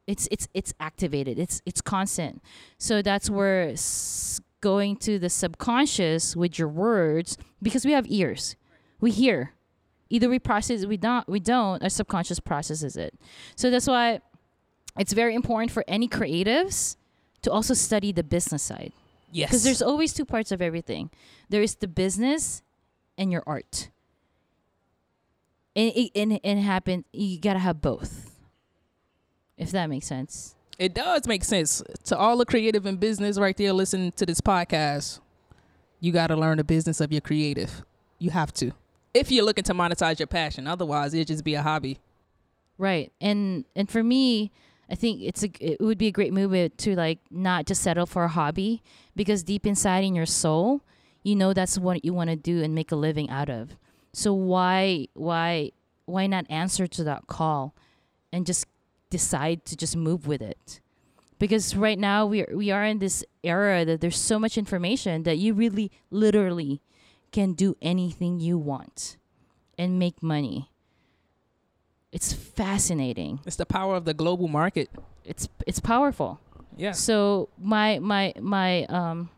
it's 0.07 0.27
it's 0.31 0.49
it's 0.55 0.75
activated. 0.81 1.39
It's 1.39 1.63
it's 1.67 1.81
constant. 1.81 2.43
So 2.79 3.01
that's 3.03 3.31
where 3.31 3.69
s- 3.69 4.41
going 4.61 4.97
to 4.97 5.19
the 5.19 5.31
subconscious 5.31 6.35
with 6.35 6.59
your 6.59 6.69
words 6.69 7.39
because 7.63 7.85
we 7.85 7.93
have 7.93 8.07
ears, 8.09 8.57
we 9.01 9.11
hear. 9.11 9.53
Either 10.11 10.29
we 10.29 10.39
process 10.39 10.83
it, 10.83 10.89
we 10.89 10.97
don't, 10.97 11.27
we 11.29 11.41
don't. 11.41 11.83
Our 11.83 11.89
subconscious 11.89 12.41
processes 12.41 12.97
it. 12.97 13.15
So 13.57 13.71
that's 13.71 13.87
why 13.87 14.21
it's 14.99 15.13
very 15.13 15.35
important 15.35 15.71
for 15.71 15.85
any 15.89 16.09
creatives 16.09 16.97
to 17.43 17.51
also 17.53 17.75
study 17.75 18.13
the 18.13 18.25
business 18.25 18.63
side 18.63 18.93
Yes. 19.33 19.49
because 19.51 19.63
there's 19.65 19.81
always 19.83 20.13
two 20.13 20.25
parts 20.25 20.51
of 20.53 20.61
everything. 20.61 21.11
There 21.49 21.63
is 21.63 21.77
the 21.77 21.87
business 21.89 22.63
and 23.17 23.31
your 23.31 23.45
art. 23.47 23.89
And 25.77 25.93
it, 25.95 26.11
and, 26.17 26.41
and 26.43 26.59
it 26.59 26.63
happen 26.63 27.05
you 27.13 27.39
gotta 27.41 27.61
have 27.61 27.81
both. 27.81 28.37
If 29.57 29.71
that 29.73 29.89
makes 29.89 30.07
sense. 30.07 30.55
it 30.79 30.95
does 30.95 31.27
make 31.29 31.45
sense 31.45 31.83
to 32.05 32.17
all 32.17 32.37
the 32.39 32.47
creative 32.47 32.87
and 32.87 32.99
business 32.99 33.39
right 33.39 33.57
there 33.57 33.73
listening 33.73 34.11
to 34.13 34.27
this 34.27 34.41
podcast. 34.41 35.21
You 36.01 36.13
got 36.13 36.29
to 36.29 36.37
learn 36.37 36.57
the 36.57 36.65
business 36.65 36.99
of 37.03 37.13
your 37.13 37.21
creative. 37.21 37.85
You 38.19 38.31
have 38.31 38.55
to. 38.55 38.73
If 39.13 39.31
you're 39.31 39.45
looking 39.45 39.65
to 39.65 39.75
monetize 39.75 40.19
your 40.19 40.27
passion, 40.27 40.67
otherwise 40.67 41.15
it'd 41.15 41.29
just 41.29 41.45
be 41.45 41.55
a 41.55 41.63
hobby. 41.63 41.99
Right. 42.79 43.13
And 43.21 43.65
and 43.77 43.91
for 43.91 44.03
me, 44.03 44.51
I 44.91 44.95
think 44.95 45.21
it's 45.23 45.43
a 45.43 45.51
it 45.61 45.81
would 45.81 45.99
be 45.99 46.07
a 46.07 46.13
great 46.13 46.33
move 46.33 46.55
uh, 46.55 46.69
to 46.79 46.97
like 46.97 47.19
not 47.31 47.67
just 47.67 47.83
settle 47.83 48.07
for 48.07 48.25
a 48.25 48.29
hobby 48.29 48.83
because 49.15 49.43
deep 49.43 49.67
inside 49.67 50.05
in 50.05 50.15
your 50.15 50.27
soul, 50.27 50.83
you 51.23 51.37
know 51.37 51.53
that's 51.53 51.79
what 51.79 52.05
you 52.05 52.15
want 52.15 52.31
to 52.31 52.37
do 52.37 52.63
and 52.63 52.75
make 52.75 52.91
a 52.91 52.97
living 52.97 53.29
out 53.31 53.51
of. 53.51 53.77
So 54.13 54.33
why 54.33 55.09
why 55.15 55.73
why 56.07 56.27
not 56.27 56.47
answer 56.49 56.87
to 56.87 57.05
that 57.05 57.27
call 57.27 57.75
and 58.33 58.47
just 58.47 58.67
decide 59.11 59.65
to 59.67 59.77
just 59.77 59.97
move 59.97 60.27
with 60.27 60.43
it? 60.43 60.81
Because 61.39 61.75
right 61.75 61.99
now 61.99 62.27
we 62.27 62.43
are, 62.43 62.55
we 62.55 62.71
are 62.71 62.85
in 62.85 62.99
this 62.99 63.25
era 63.43 63.85
that 63.85 64.01
there's 64.01 64.19
so 64.19 64.39
much 64.39 64.59
information 64.59 65.23
that 65.23 65.39
you 65.39 65.55
really 65.55 65.91
literally 66.11 66.83
can 67.33 67.53
do 67.53 67.77
anything 67.81 68.41
you 68.41 68.59
want 68.59 69.17
and 69.79 69.99
make 69.99 70.23
money. 70.23 70.71
It's 72.13 72.33
fascinating. 72.33 73.41
It's 73.47 73.57
the 73.57 73.67
power 73.67 73.95
of 73.97 74.05
the 74.05 74.15
global 74.15 74.49
market. 74.49 74.91
It's 75.25 75.49
it's 75.67 75.81
powerful. 75.81 76.41
Yeah. 76.77 76.93
So 76.93 77.49
my 77.59 77.99
my 78.01 78.33
my 78.41 78.85
um 78.85 79.31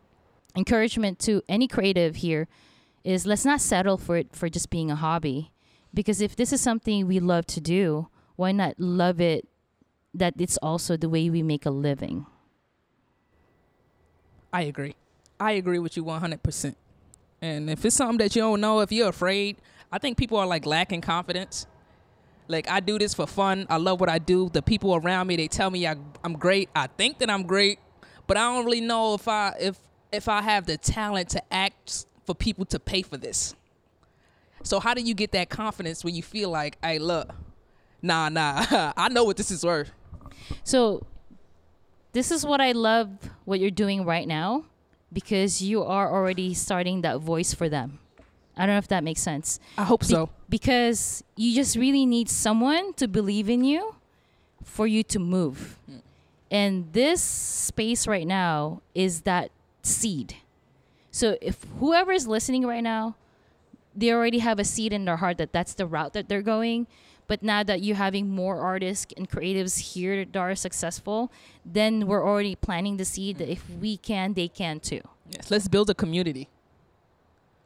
encouragement 0.55 1.19
to 1.19 1.41
any 1.47 1.67
creative 1.67 2.17
here 2.17 2.47
is 3.03 3.25
let's 3.25 3.45
not 3.45 3.61
settle 3.61 3.97
for 3.97 4.17
it 4.17 4.35
for 4.35 4.49
just 4.49 4.69
being 4.69 4.89
a 4.89 4.95
hobby. 4.95 5.51
Because 5.93 6.21
if 6.21 6.35
this 6.35 6.51
is 6.51 6.61
something 6.61 7.07
we 7.07 7.19
love 7.19 7.45
to 7.47 7.61
do, 7.61 8.07
why 8.35 8.51
not 8.51 8.79
love 8.79 9.21
it 9.21 9.47
that 10.13 10.33
it's 10.39 10.57
also 10.57 10.97
the 10.97 11.09
way 11.09 11.29
we 11.29 11.43
make 11.43 11.65
a 11.65 11.69
living? 11.69 12.25
I 14.51 14.61
agree. 14.63 14.95
I 15.39 15.53
agree 15.53 15.79
with 15.79 15.97
you 15.97 16.03
100%. 16.05 16.75
And 17.43 17.69
if 17.69 17.83
it's 17.83 17.97
something 17.97 18.19
that 18.19 18.37
you 18.37 18.41
don't 18.41 18.61
know, 18.61 18.79
if 18.79 18.89
you're 18.89 19.09
afraid, 19.09 19.57
I 19.91 19.97
think 19.97 20.17
people 20.17 20.37
are 20.37 20.47
like 20.47 20.65
lacking 20.65 21.01
confidence. 21.01 21.67
Like 22.47 22.69
I 22.69 22.79
do 22.79 22.97
this 22.97 23.13
for 23.13 23.27
fun. 23.27 23.67
I 23.69 23.75
love 23.75 23.99
what 23.99 24.07
I 24.07 24.17
do. 24.17 24.47
The 24.47 24.61
people 24.61 24.95
around 24.95 25.27
me, 25.27 25.35
they 25.35 25.49
tell 25.49 25.69
me 25.69 25.85
I, 25.85 25.97
I'm 26.23 26.37
great. 26.37 26.69
I 26.73 26.87
think 26.87 27.17
that 27.17 27.29
I'm 27.29 27.43
great, 27.43 27.79
but 28.27 28.37
I 28.37 28.43
don't 28.43 28.63
really 28.63 28.79
know 28.79 29.13
if 29.15 29.27
I 29.27 29.55
if 29.59 29.77
if 30.13 30.29
I 30.29 30.41
have 30.41 30.67
the 30.67 30.77
talent 30.77 31.31
to 31.31 31.53
act 31.53 32.05
for 32.25 32.33
people 32.33 32.63
to 32.63 32.79
pay 32.79 33.01
for 33.01 33.17
this. 33.17 33.55
So 34.63 34.79
how 34.79 34.93
do 34.93 35.01
you 35.01 35.13
get 35.13 35.33
that 35.33 35.49
confidence 35.49 36.05
when 36.05 36.15
you 36.15 36.23
feel 36.23 36.49
like, 36.49 36.77
hey, 36.81 36.97
look, 36.97 37.33
nah, 38.01 38.29
nah, 38.29 38.93
I 38.95 39.09
know 39.09 39.25
what 39.25 39.35
this 39.35 39.51
is 39.51 39.65
worth. 39.65 39.91
So 40.63 41.05
this 42.13 42.31
is 42.31 42.45
what 42.45 42.61
I 42.61 42.71
love 42.71 43.09
what 43.43 43.59
you're 43.59 43.69
doing 43.69 44.05
right 44.05 44.29
now 44.29 44.63
because 45.13 45.61
you 45.61 45.83
are 45.83 46.11
already 46.11 46.53
starting 46.53 47.01
that 47.01 47.19
voice 47.19 47.53
for 47.53 47.69
them. 47.69 47.99
I 48.57 48.65
don't 48.65 48.75
know 48.75 48.79
if 48.79 48.87
that 48.89 49.03
makes 49.03 49.21
sense. 49.21 49.59
I 49.77 49.83
hope 49.83 50.01
Be- 50.01 50.07
so. 50.07 50.29
because 50.49 51.23
you 51.35 51.55
just 51.55 51.75
really 51.75 52.05
need 52.05 52.29
someone 52.29 52.93
to 52.95 53.07
believe 53.07 53.49
in 53.49 53.63
you 53.63 53.95
for 54.63 54.87
you 54.87 55.03
to 55.03 55.19
move. 55.19 55.77
And 56.51 56.93
this 56.93 57.21
space 57.21 58.05
right 58.07 58.27
now 58.27 58.81
is 58.93 59.21
that 59.21 59.49
seed. 59.81 60.35
So 61.09 61.37
if 61.41 61.65
whoever 61.79 62.11
is 62.11 62.27
listening 62.27 62.65
right 62.65 62.83
now, 62.83 63.15
they 63.95 64.11
already 64.11 64.39
have 64.39 64.59
a 64.59 64.63
seed 64.63 64.93
in 64.93 65.05
their 65.05 65.17
heart 65.17 65.37
that 65.37 65.51
that's 65.51 65.73
the 65.73 65.85
route 65.85 66.13
that 66.13 66.29
they're 66.29 66.41
going. 66.41 66.87
But 67.27 67.41
now 67.43 67.63
that 67.63 67.81
you're 67.81 67.95
having 67.95 68.29
more 68.29 68.59
artists 68.59 69.13
and 69.17 69.29
creatives 69.29 69.93
here 69.93 70.25
that 70.25 70.35
are 70.37 70.55
successful, 70.55 71.31
then 71.65 72.07
we're 72.07 72.25
already 72.25 72.55
planting 72.55 72.97
the 72.97 73.05
seed 73.05 73.37
that 73.37 73.49
if 73.49 73.63
we 73.69 73.97
can, 73.97 74.33
they 74.33 74.47
can 74.47 74.79
too. 74.79 75.01
Yes, 75.29 75.49
let's 75.49 75.67
build 75.67 75.89
a 75.89 75.93
community. 75.95 76.49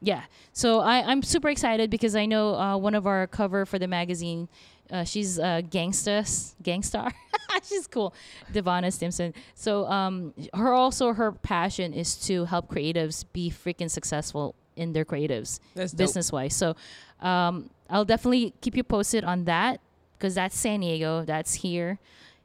yeah. 0.02 0.24
So 0.54 0.80
I, 0.80 1.02
I'm 1.10 1.24
super 1.24 1.50
excited 1.50 1.90
because 1.90 2.16
I 2.16 2.26
know 2.26 2.56
uh, 2.56 2.78
one 2.78 2.94
of 2.96 3.08
our 3.08 3.28
cover 3.28 3.66
for 3.66 3.80
the 3.80 3.88
magazine. 3.88 4.48
Uh, 4.92 5.04
she's 5.04 5.38
uh, 5.40 5.62
gangstas, 5.70 6.54
gangstar. 6.64 7.12
she's 7.68 7.88
cool, 7.88 8.14
Devonna 8.54 8.92
Stimson. 8.94 9.34
So 9.56 9.86
um, 9.88 10.34
her 10.54 10.72
also 10.74 11.14
her 11.14 11.32
passion 11.32 11.94
is 11.94 12.16
to 12.28 12.46
help 12.46 12.70
creatives 12.70 13.26
be 13.34 13.50
freaking 13.52 13.90
successful 13.92 14.56
in 14.78 14.94
their 14.94 15.04
creatives, 15.04 15.60
business 15.98 16.32
wise. 16.32 16.56
So 16.56 16.76
um, 17.20 17.70
I'll 17.90 18.06
definitely 18.06 18.54
keep 18.62 18.76
you 18.76 18.84
posted 18.84 19.24
on 19.24 19.46
that 19.46 19.80
because 20.18 20.36
that's 20.36 20.58
San 20.58 20.80
Diego, 20.82 21.24
that's 21.26 21.56
here, 21.56 22.00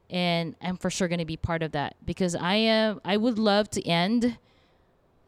and 0.09 0.55
I'm 0.61 0.77
for 0.77 0.89
sure 0.89 1.07
gonna 1.07 1.25
be 1.25 1.37
part 1.37 1.63
of 1.63 1.71
that 1.73 1.95
because 2.05 2.35
I 2.35 2.55
am. 2.55 3.01
I 3.03 3.17
would 3.17 3.37
love 3.39 3.69
to 3.71 3.85
end 3.87 4.37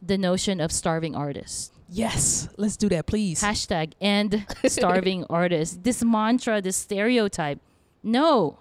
the 0.02 0.18
notion 0.18 0.60
of 0.60 0.70
starving 0.72 1.14
artists. 1.16 1.72
Yes, 1.88 2.48
let's 2.56 2.76
do 2.76 2.88
that, 2.90 3.06
please. 3.06 3.40
Hashtag 3.42 3.92
end 4.00 4.44
starving 4.66 5.24
artists. 5.30 5.78
This 5.82 6.02
mantra, 6.04 6.60
this 6.60 6.76
stereotype. 6.76 7.60
No, 8.02 8.58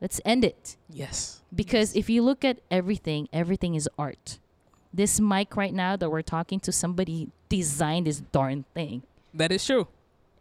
let's 0.00 0.20
end 0.24 0.44
it. 0.44 0.76
yes. 0.90 1.40
Because 1.54 1.94
if 1.94 2.10
you 2.10 2.20
look 2.22 2.44
at 2.44 2.58
everything, 2.68 3.28
everything 3.32 3.76
is 3.76 3.88
art. 3.96 4.40
This 4.92 5.20
mic 5.20 5.56
right 5.56 5.72
now 5.72 5.94
that 5.96 6.10
we're 6.10 6.22
talking 6.22 6.58
to, 6.60 6.72
somebody 6.72 7.28
designed 7.48 8.08
this 8.08 8.18
darn 8.32 8.64
thing. 8.74 9.04
That 9.32 9.52
is 9.52 9.64
true. 9.64 9.86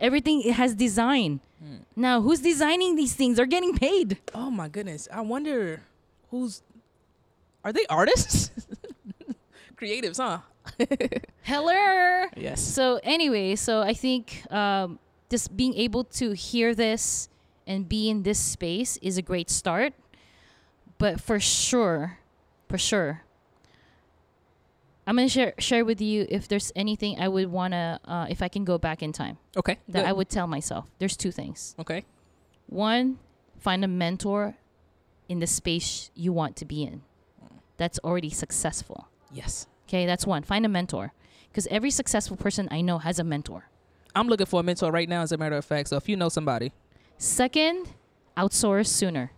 Everything 0.03 0.41
has 0.51 0.75
design. 0.75 1.39
Now, 1.95 2.19
who's 2.19 2.41
designing 2.41 2.97
these 2.97 3.15
things? 3.15 3.37
They're 3.37 3.45
getting 3.45 3.73
paid. 3.73 4.19
Oh 4.35 4.51
my 4.51 4.67
goodness. 4.67 5.07
I 5.11 5.21
wonder 5.21 5.81
who's 6.29 6.61
are 7.63 7.71
they 7.71 7.85
artists? 7.89 8.51
Creatives, 9.77 10.17
huh? 10.17 10.39
Hello. 11.43 12.25
Yes. 12.35 12.61
So 12.61 12.99
anyway, 13.03 13.55
so 13.55 13.81
I 13.81 13.93
think 13.93 14.43
um, 14.51 14.99
just 15.29 15.55
being 15.55 15.73
able 15.75 16.03
to 16.19 16.33
hear 16.33 16.75
this 16.75 17.29
and 17.65 17.87
be 17.87 18.09
in 18.09 18.23
this 18.23 18.39
space 18.39 18.97
is 18.97 19.17
a 19.17 19.21
great 19.21 19.49
start. 19.49 19.93
But 20.97 21.21
for 21.21 21.39
sure, 21.39 22.19
for 22.67 22.77
sure, 22.77 23.23
I'm 25.05 25.15
gonna 25.17 25.27
share 25.29 25.53
share 25.59 25.83
with 25.83 25.99
you 26.01 26.25
if 26.29 26.47
there's 26.47 26.71
anything 26.75 27.19
I 27.19 27.27
would 27.27 27.51
wanna 27.51 27.99
uh, 28.05 28.27
if 28.29 28.41
I 28.41 28.47
can 28.47 28.63
go 28.63 28.77
back 28.77 29.03
in 29.03 29.11
time 29.11 29.37
Okay. 29.57 29.77
that 29.89 30.01
good. 30.01 30.07
I 30.09 30.13
would 30.13 30.29
tell 30.29 30.47
myself. 30.47 30.85
There's 30.99 31.17
two 31.17 31.31
things. 31.31 31.75
okay. 31.79 32.05
One, 32.67 33.19
find 33.59 33.83
a 33.83 33.87
mentor 33.87 34.55
in 35.27 35.39
the 35.39 35.47
space 35.47 36.09
you 36.15 36.31
want 36.33 36.55
to 36.57 36.65
be 36.65 36.83
in. 36.83 37.01
That's 37.77 37.99
already 37.99 38.29
successful. 38.29 39.07
Yes. 39.31 39.67
Okay, 39.87 40.05
that's 40.05 40.25
one. 40.25 40.43
Find 40.43 40.65
a 40.65 40.69
mentor. 40.69 41.11
Because 41.49 41.67
every 41.67 41.91
successful 41.91 42.37
person 42.37 42.67
I 42.71 42.81
know 42.81 42.97
has 42.99 43.19
a 43.19 43.23
mentor. 43.23 43.69
I'm 44.15 44.27
looking 44.27 44.45
for 44.45 44.59
a 44.61 44.63
mentor 44.63 44.91
right 44.91 45.09
now, 45.09 45.21
as 45.21 45.31
a 45.31 45.37
matter 45.37 45.55
of 45.57 45.65
fact. 45.65 45.89
So 45.89 45.97
if 45.97 46.07
you 46.07 46.15
know 46.15 46.29
somebody, 46.29 46.71
Second, 47.17 47.87
outsource 48.37 48.87
sooner. 48.87 49.31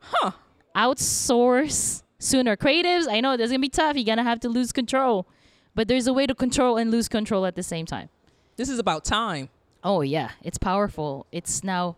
huh? 0.00 0.32
Outsource 0.76 2.02
sooner. 2.22 2.56
Creatives, 2.56 3.06
I 3.08 3.20
know 3.20 3.36
this 3.36 3.46
is 3.46 3.50
gonna 3.50 3.60
be 3.60 3.68
tough. 3.68 3.96
You're 3.96 4.04
gonna 4.04 4.22
have 4.22 4.40
to 4.40 4.48
lose 4.48 4.72
control. 4.72 5.26
But 5.74 5.88
there's 5.88 6.06
a 6.06 6.12
way 6.12 6.26
to 6.26 6.34
control 6.34 6.76
and 6.76 6.90
lose 6.90 7.08
control 7.08 7.46
at 7.46 7.54
the 7.54 7.62
same 7.62 7.86
time. 7.86 8.08
This 8.56 8.68
is 8.68 8.78
about 8.78 9.04
time. 9.04 9.48
Oh 9.82 10.02
yeah. 10.02 10.30
It's 10.42 10.58
powerful. 10.58 11.26
It's 11.32 11.64
now 11.64 11.96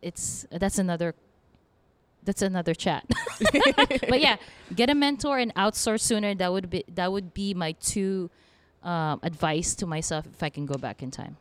it's 0.00 0.46
that's 0.50 0.78
another 0.78 1.14
that's 2.24 2.42
another 2.42 2.74
chat. 2.74 3.04
but 4.08 4.20
yeah, 4.20 4.36
get 4.74 4.88
a 4.90 4.94
mentor 4.94 5.38
and 5.38 5.54
outsource 5.54 6.00
sooner. 6.00 6.34
That 6.34 6.52
would 6.52 6.70
be 6.70 6.84
that 6.94 7.12
would 7.12 7.34
be 7.34 7.52
my 7.52 7.72
two 7.72 8.30
um, 8.82 9.20
advice 9.22 9.74
to 9.76 9.86
myself 9.86 10.26
if 10.26 10.42
I 10.42 10.48
can 10.48 10.66
go 10.66 10.76
back 10.76 11.02
in 11.02 11.10
time. 11.10 11.36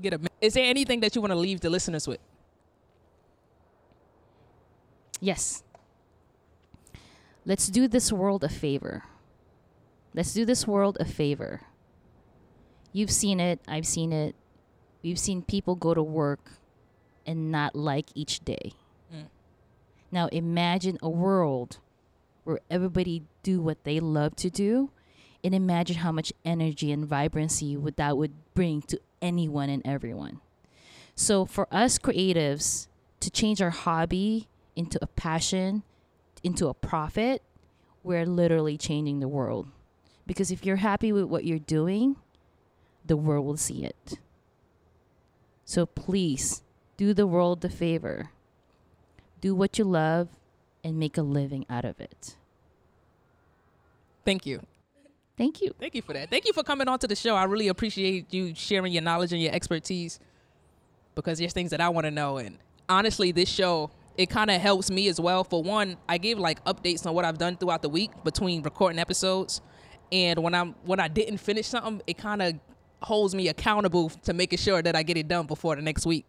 Get 0.00 0.14
a. 0.14 0.20
Is 0.40 0.54
there 0.54 0.64
anything 0.64 1.00
that 1.00 1.14
you 1.14 1.20
want 1.20 1.32
to 1.32 1.38
leave 1.38 1.60
the 1.60 1.70
listeners 1.70 2.06
with? 2.06 2.20
Yes. 5.20 5.64
Let's 7.48 7.68
do 7.68 7.88
this 7.88 8.12
world 8.12 8.44
a 8.44 8.48
favor. 8.50 9.04
Let's 10.12 10.34
do 10.34 10.44
this 10.44 10.66
world 10.66 10.98
a 11.00 11.06
favor. 11.06 11.62
You've 12.92 13.10
seen 13.10 13.40
it, 13.40 13.58
I've 13.66 13.86
seen 13.86 14.12
it. 14.12 14.34
We've 15.02 15.18
seen 15.18 15.40
people 15.40 15.74
go 15.74 15.94
to 15.94 16.02
work 16.02 16.50
and 17.26 17.50
not 17.50 17.74
like 17.74 18.10
each 18.14 18.44
day. 18.44 18.74
Mm. 19.10 19.28
Now 20.12 20.26
imagine 20.26 20.98
a 21.00 21.08
world 21.08 21.78
where 22.44 22.60
everybody 22.70 23.22
do 23.42 23.62
what 23.62 23.82
they 23.84 23.98
love 23.98 24.36
to 24.36 24.50
do 24.50 24.90
and 25.42 25.54
imagine 25.54 25.96
how 25.96 26.12
much 26.12 26.34
energy 26.44 26.92
and 26.92 27.06
vibrancy 27.06 27.78
would 27.78 27.96
that 27.96 28.18
would 28.18 28.34
bring 28.52 28.82
to 28.82 29.00
anyone 29.22 29.70
and 29.70 29.80
everyone. 29.86 30.42
So 31.14 31.46
for 31.46 31.66
us 31.72 31.98
creatives 31.98 32.88
to 33.20 33.30
change 33.30 33.62
our 33.62 33.70
hobby 33.70 34.48
into 34.76 34.98
a 35.00 35.06
passion, 35.06 35.82
into 36.42 36.68
a 36.68 36.74
profit, 36.74 37.42
we're 38.02 38.26
literally 38.26 38.76
changing 38.76 39.20
the 39.20 39.28
world. 39.28 39.68
Because 40.26 40.50
if 40.50 40.64
you're 40.64 40.76
happy 40.76 41.12
with 41.12 41.24
what 41.24 41.44
you're 41.44 41.58
doing, 41.58 42.16
the 43.04 43.16
world 43.16 43.46
will 43.46 43.56
see 43.56 43.84
it. 43.84 44.18
So 45.64 45.86
please 45.86 46.62
do 46.96 47.14
the 47.14 47.26
world 47.26 47.60
the 47.60 47.68
favor. 47.68 48.30
Do 49.40 49.54
what 49.54 49.78
you 49.78 49.84
love 49.84 50.28
and 50.84 50.98
make 50.98 51.16
a 51.16 51.22
living 51.22 51.64
out 51.68 51.84
of 51.84 52.00
it. 52.00 52.36
Thank 54.24 54.46
you. 54.46 54.62
Thank 55.36 55.60
you. 55.60 55.72
Thank 55.78 55.94
you 55.94 56.02
for 56.02 56.12
that. 56.12 56.30
Thank 56.30 56.46
you 56.46 56.52
for 56.52 56.62
coming 56.62 56.88
on 56.88 56.98
to 56.98 57.06
the 57.06 57.14
show. 57.14 57.34
I 57.34 57.44
really 57.44 57.68
appreciate 57.68 58.32
you 58.34 58.54
sharing 58.54 58.92
your 58.92 59.02
knowledge 59.02 59.32
and 59.32 59.40
your 59.40 59.52
expertise 59.52 60.18
because 61.14 61.38
there's 61.38 61.52
things 61.52 61.70
that 61.70 61.80
I 61.80 61.88
want 61.88 62.06
to 62.06 62.10
know. 62.10 62.38
And 62.38 62.58
honestly, 62.88 63.32
this 63.32 63.48
show, 63.48 63.90
it 64.18 64.28
kind 64.28 64.50
of 64.50 64.60
helps 64.60 64.90
me 64.90 65.08
as 65.08 65.20
well. 65.20 65.44
For 65.44 65.62
one, 65.62 65.96
I 66.08 66.18
give 66.18 66.38
like 66.38 66.62
updates 66.64 67.06
on 67.06 67.14
what 67.14 67.24
I've 67.24 67.38
done 67.38 67.56
throughout 67.56 67.82
the 67.82 67.88
week 67.88 68.10
between 68.24 68.62
recording 68.62 68.98
episodes. 68.98 69.62
And 70.10 70.42
when 70.42 70.54
I'm 70.54 70.74
when 70.84 70.98
I 70.98 71.06
didn't 71.06 71.38
finish 71.38 71.68
something, 71.68 72.02
it 72.06 72.18
kind 72.18 72.42
of 72.42 72.54
holds 73.00 73.32
me 73.32 73.46
accountable 73.46 74.10
to 74.10 74.34
making 74.34 74.58
sure 74.58 74.82
that 74.82 74.96
I 74.96 75.04
get 75.04 75.16
it 75.16 75.28
done 75.28 75.46
before 75.46 75.76
the 75.76 75.82
next 75.82 76.04
week. 76.04 76.26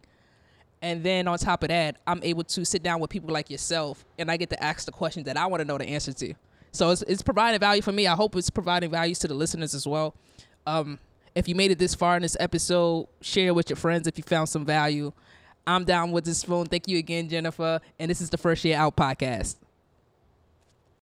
And 0.80 1.02
then 1.02 1.26
on 1.26 1.36
top 1.38 1.64
of 1.64 1.68
that, 1.70 1.96
I'm 2.06 2.20
able 2.22 2.44
to 2.44 2.64
sit 2.64 2.82
down 2.82 3.00
with 3.00 3.10
people 3.10 3.30
like 3.34 3.50
yourself 3.50 4.04
and 4.18 4.30
I 4.30 4.36
get 4.36 4.50
to 4.50 4.62
ask 4.62 4.86
the 4.86 4.92
questions 4.92 5.26
that 5.26 5.36
I 5.36 5.46
want 5.46 5.60
to 5.60 5.64
know 5.66 5.76
the 5.76 5.88
answer 5.88 6.12
to. 6.12 6.34
So 6.70 6.90
it's, 6.90 7.02
it's 7.02 7.22
providing 7.22 7.58
value 7.58 7.82
for 7.82 7.92
me. 7.92 8.06
I 8.06 8.14
hope 8.14 8.36
it's 8.36 8.50
providing 8.50 8.90
values 8.90 9.18
to 9.18 9.28
the 9.28 9.34
listeners 9.34 9.74
as 9.74 9.86
well. 9.86 10.14
Um, 10.64 11.00
if 11.34 11.48
you 11.48 11.56
made 11.56 11.72
it 11.72 11.78
this 11.78 11.94
far 11.94 12.16
in 12.16 12.22
this 12.22 12.36
episode, 12.38 13.08
share 13.20 13.48
it 13.48 13.54
with 13.54 13.68
your 13.68 13.76
friends 13.76 14.06
if 14.06 14.16
you 14.16 14.24
found 14.24 14.48
some 14.48 14.64
value. 14.64 15.12
I'm 15.66 15.84
Don 15.84 16.12
Witherspoon. 16.12 16.66
Thank 16.66 16.88
you 16.88 16.98
again, 16.98 17.28
Jennifer. 17.28 17.80
And 17.98 18.10
this 18.10 18.20
is 18.20 18.30
the 18.30 18.38
First 18.38 18.64
Year 18.64 18.76
Out 18.76 18.96
podcast. 18.96 19.56